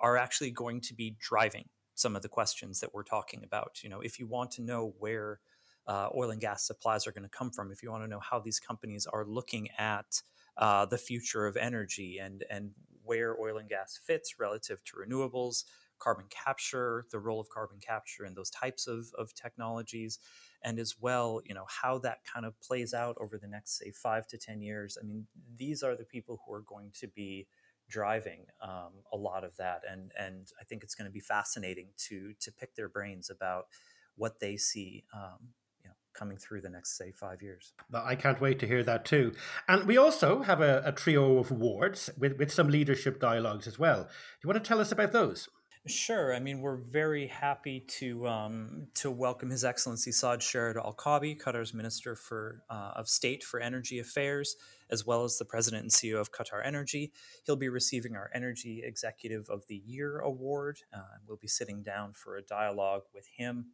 are 0.00 0.16
actually 0.16 0.50
going 0.50 0.80
to 0.80 0.94
be 0.94 1.16
driving 1.20 1.68
some 1.94 2.14
of 2.14 2.22
the 2.22 2.28
questions 2.28 2.80
that 2.80 2.94
we're 2.94 3.02
talking 3.02 3.42
about. 3.44 3.82
You 3.82 3.90
know, 3.90 4.00
if 4.00 4.18
you 4.20 4.26
want 4.26 4.52
to 4.52 4.62
know 4.62 4.94
where 4.98 5.40
uh, 5.88 6.10
oil 6.16 6.30
and 6.30 6.40
gas 6.40 6.66
supplies 6.66 7.06
are 7.06 7.12
going 7.12 7.24
to 7.24 7.28
come 7.28 7.50
from, 7.50 7.72
if 7.72 7.82
you 7.82 7.90
want 7.90 8.04
to 8.04 8.08
know 8.08 8.20
how 8.20 8.38
these 8.38 8.60
companies 8.60 9.06
are 9.06 9.24
looking 9.24 9.68
at 9.78 10.22
uh, 10.58 10.84
the 10.86 10.98
future 10.98 11.46
of 11.46 11.56
energy 11.56 12.18
and 12.18 12.44
and 12.50 12.72
where 13.04 13.40
oil 13.40 13.56
and 13.56 13.70
gas 13.70 13.98
fits 14.04 14.38
relative 14.38 14.84
to 14.84 14.92
renewables, 14.96 15.64
carbon 15.98 16.26
capture, 16.28 17.06
the 17.10 17.18
role 17.18 17.40
of 17.40 17.48
carbon 17.48 17.78
capture 17.80 18.24
and 18.24 18.36
those 18.36 18.50
types 18.50 18.86
of, 18.86 19.06
of 19.16 19.34
technologies, 19.34 20.18
and 20.62 20.78
as 20.78 20.96
well, 21.00 21.40
you 21.46 21.54
know, 21.54 21.64
how 21.68 21.98
that 21.98 22.18
kind 22.30 22.44
of 22.44 22.60
plays 22.60 22.92
out 22.92 23.16
over 23.20 23.38
the 23.38 23.48
next, 23.48 23.78
say, 23.78 23.90
five 23.90 24.26
to 24.26 24.36
10 24.36 24.60
years. 24.60 24.98
I 25.00 25.06
mean, 25.06 25.26
these 25.56 25.82
are 25.82 25.96
the 25.96 26.04
people 26.04 26.40
who 26.44 26.52
are 26.52 26.62
going 26.62 26.90
to 27.00 27.08
be 27.08 27.46
driving 27.88 28.44
um, 28.60 28.92
a 29.12 29.16
lot 29.16 29.44
of 29.44 29.56
that. 29.56 29.82
And, 29.90 30.12
and 30.18 30.48
I 30.60 30.64
think 30.64 30.82
it's 30.82 30.94
going 30.94 31.08
to 31.08 31.12
be 31.12 31.20
fascinating 31.20 31.88
to, 32.08 32.34
to 32.40 32.52
pick 32.52 32.74
their 32.74 32.88
brains 32.88 33.30
about 33.30 33.66
what 34.16 34.40
they 34.40 34.56
see 34.56 35.04
um, 35.14 35.48
coming 36.18 36.36
through 36.36 36.60
the 36.60 36.68
next, 36.68 36.96
say, 36.96 37.12
five 37.12 37.42
years. 37.42 37.72
I 37.94 38.14
can't 38.14 38.40
wait 38.40 38.58
to 38.60 38.66
hear 38.66 38.82
that 38.82 39.04
too. 39.04 39.32
And 39.68 39.86
we 39.86 39.96
also 39.96 40.42
have 40.42 40.60
a, 40.60 40.82
a, 40.84 40.92
trio 40.92 41.38
of 41.38 41.50
awards 41.50 42.10
with, 42.18 42.38
with 42.38 42.52
some 42.52 42.68
leadership 42.68 43.20
dialogues 43.20 43.66
as 43.66 43.78
well. 43.78 44.02
Do 44.02 44.08
you 44.42 44.48
want 44.48 44.62
to 44.62 44.68
tell 44.68 44.80
us 44.80 44.90
about 44.90 45.12
those? 45.12 45.48
Sure. 45.86 46.34
I 46.34 46.38
mean, 46.38 46.60
we're 46.60 46.76
very 46.76 47.28
happy 47.28 47.80
to 47.98 48.26
um, 48.26 48.88
to 48.94 49.10
welcome 49.10 49.48
His 49.48 49.64
Excellency 49.64 50.12
Saad 50.12 50.40
Sherida 50.40 50.84
Al 50.84 50.92
Kaabi, 50.92 51.40
Qatar's 51.40 51.72
Minister 51.72 52.14
for 52.14 52.62
uh, 52.68 52.92
of 52.96 53.08
State 53.08 53.42
for 53.42 53.58
Energy 53.58 53.98
Affairs, 53.98 54.56
as 54.90 55.06
well 55.06 55.24
as 55.24 55.38
the 55.38 55.46
President 55.46 55.84
and 55.84 55.90
CEO 55.90 56.20
of 56.20 56.30
Qatar 56.30 56.60
Energy. 56.62 57.12
He'll 57.44 57.56
be 57.56 57.70
receiving 57.70 58.16
our 58.16 58.30
Energy 58.34 58.82
Executive 58.84 59.48
of 59.48 59.66
the 59.68 59.76
Year 59.86 60.18
award. 60.18 60.80
Uh, 60.92 61.00
we'll 61.26 61.38
be 61.38 61.48
sitting 61.48 61.82
down 61.82 62.12
for 62.12 62.36
a 62.36 62.42
dialogue 62.42 63.02
with 63.14 63.26
him. 63.36 63.68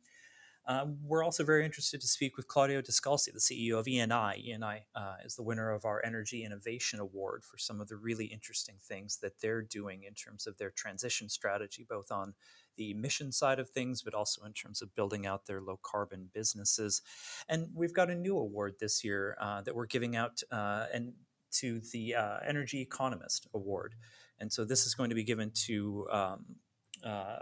Um, 0.66 0.96
we're 1.04 1.22
also 1.22 1.44
very 1.44 1.64
interested 1.64 2.00
to 2.00 2.06
speak 2.06 2.36
with 2.36 2.48
Claudio 2.48 2.80
Descalzi, 2.80 3.32
the 3.32 3.38
CEO 3.38 3.78
of 3.78 3.86
ENI. 3.86 4.48
ENI 4.48 4.80
uh, 4.94 5.16
is 5.24 5.36
the 5.36 5.42
winner 5.42 5.70
of 5.70 5.84
our 5.84 6.02
Energy 6.04 6.44
Innovation 6.44 7.00
Award 7.00 7.44
for 7.44 7.58
some 7.58 7.80
of 7.80 7.88
the 7.88 7.96
really 7.96 8.26
interesting 8.26 8.76
things 8.80 9.18
that 9.18 9.40
they're 9.40 9.62
doing 9.62 10.04
in 10.04 10.14
terms 10.14 10.46
of 10.46 10.56
their 10.56 10.70
transition 10.70 11.28
strategy, 11.28 11.84
both 11.88 12.10
on 12.10 12.34
the 12.76 12.90
emission 12.90 13.30
side 13.30 13.58
of 13.58 13.68
things, 13.68 14.02
but 14.02 14.14
also 14.14 14.44
in 14.44 14.52
terms 14.52 14.80
of 14.80 14.94
building 14.94 15.26
out 15.26 15.46
their 15.46 15.60
low 15.60 15.78
carbon 15.82 16.30
businesses. 16.32 17.02
And 17.48 17.68
we've 17.74 17.94
got 17.94 18.10
a 18.10 18.14
new 18.14 18.38
award 18.38 18.76
this 18.80 19.04
year 19.04 19.36
uh, 19.40 19.60
that 19.62 19.74
we're 19.74 19.86
giving 19.86 20.16
out 20.16 20.42
uh, 20.50 20.86
and 20.92 21.12
to 21.52 21.80
the 21.92 22.14
uh, 22.14 22.38
Energy 22.46 22.80
Economist 22.80 23.46
Award. 23.54 23.94
And 24.38 24.52
so 24.52 24.64
this 24.64 24.86
is 24.86 24.94
going 24.94 25.10
to 25.10 25.14
be 25.14 25.24
given 25.24 25.52
to 25.66 26.06
um, 26.10 26.44
uh, 27.04 27.38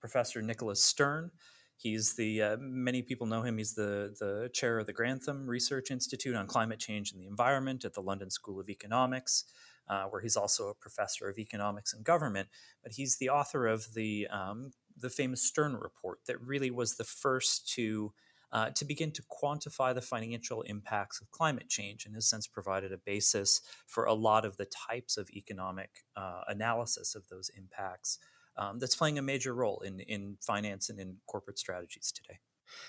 Professor 0.00 0.42
Nicholas 0.42 0.82
Stern. 0.82 1.30
He's 1.76 2.14
the 2.14 2.42
uh, 2.42 2.56
many 2.58 3.02
people 3.02 3.26
know 3.26 3.42
him. 3.42 3.58
He's 3.58 3.74
the 3.74 4.14
the 4.18 4.50
chair 4.52 4.78
of 4.78 4.86
the 4.86 4.92
Grantham 4.92 5.46
Research 5.46 5.90
Institute 5.90 6.34
on 6.34 6.46
Climate 6.46 6.78
Change 6.78 7.12
and 7.12 7.20
the 7.20 7.26
Environment 7.26 7.84
at 7.84 7.94
the 7.94 8.00
London 8.00 8.30
School 8.30 8.60
of 8.60 8.68
Economics, 8.68 9.44
uh, 9.88 10.04
where 10.04 10.22
he's 10.22 10.36
also 10.36 10.68
a 10.68 10.74
professor 10.74 11.28
of 11.28 11.38
economics 11.38 11.92
and 11.92 12.04
government. 12.04 12.48
But 12.82 12.92
he's 12.92 13.16
the 13.16 13.28
author 13.28 13.66
of 13.66 13.92
the 13.94 14.28
um, 14.28 14.70
the 14.96 15.10
famous 15.10 15.42
Stern 15.42 15.74
report 15.74 16.20
that 16.26 16.40
really 16.40 16.70
was 16.70 16.96
the 16.96 17.04
first 17.04 17.68
to 17.74 18.12
uh, 18.52 18.70
to 18.70 18.84
begin 18.84 19.10
to 19.10 19.22
quantify 19.22 19.92
the 19.92 20.00
financial 20.00 20.62
impacts 20.62 21.20
of 21.20 21.30
climate 21.32 21.68
change, 21.68 22.06
and 22.06 22.14
has 22.14 22.30
since 22.30 22.46
provided 22.46 22.92
a 22.92 22.98
basis 22.98 23.60
for 23.86 24.04
a 24.04 24.14
lot 24.14 24.44
of 24.44 24.56
the 24.56 24.66
types 24.66 25.16
of 25.16 25.28
economic 25.30 26.04
uh, 26.16 26.42
analysis 26.46 27.16
of 27.16 27.28
those 27.28 27.50
impacts 27.58 28.18
um, 28.56 28.78
that's 28.78 28.96
playing 28.96 29.18
a 29.18 29.22
major 29.22 29.54
role 29.54 29.80
in, 29.84 30.00
in 30.00 30.36
finance 30.40 30.90
and 30.90 30.98
in 30.98 31.16
corporate 31.26 31.58
strategies 31.58 32.12
today. 32.12 32.38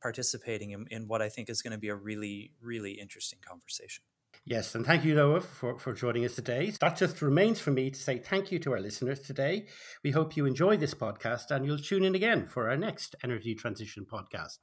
participating 0.00 0.70
in, 0.70 0.86
in 0.92 1.08
what 1.08 1.20
I 1.20 1.28
think 1.28 1.50
is 1.50 1.60
going 1.60 1.72
to 1.72 1.78
be 1.78 1.88
a 1.88 1.96
really, 1.96 2.52
really 2.62 2.92
interesting 2.92 3.40
conversation. 3.44 4.04
Yes, 4.44 4.76
and 4.76 4.86
thank 4.86 5.04
you, 5.04 5.16
Noah, 5.16 5.40
for, 5.40 5.76
for 5.76 5.92
joining 5.92 6.24
us 6.24 6.36
today. 6.36 6.72
That 6.80 6.96
just 6.96 7.20
remains 7.20 7.58
for 7.58 7.72
me 7.72 7.90
to 7.90 7.98
say 7.98 8.18
thank 8.18 8.52
you 8.52 8.60
to 8.60 8.74
our 8.74 8.80
listeners 8.80 9.18
today. 9.18 9.66
We 10.04 10.12
hope 10.12 10.36
you 10.36 10.46
enjoy 10.46 10.76
this 10.76 10.94
podcast 10.94 11.50
and 11.50 11.66
you'll 11.66 11.78
tune 11.78 12.04
in 12.04 12.14
again 12.14 12.46
for 12.46 12.70
our 12.70 12.76
next 12.76 13.16
Energy 13.24 13.56
Transition 13.56 14.06
podcast. 14.08 14.58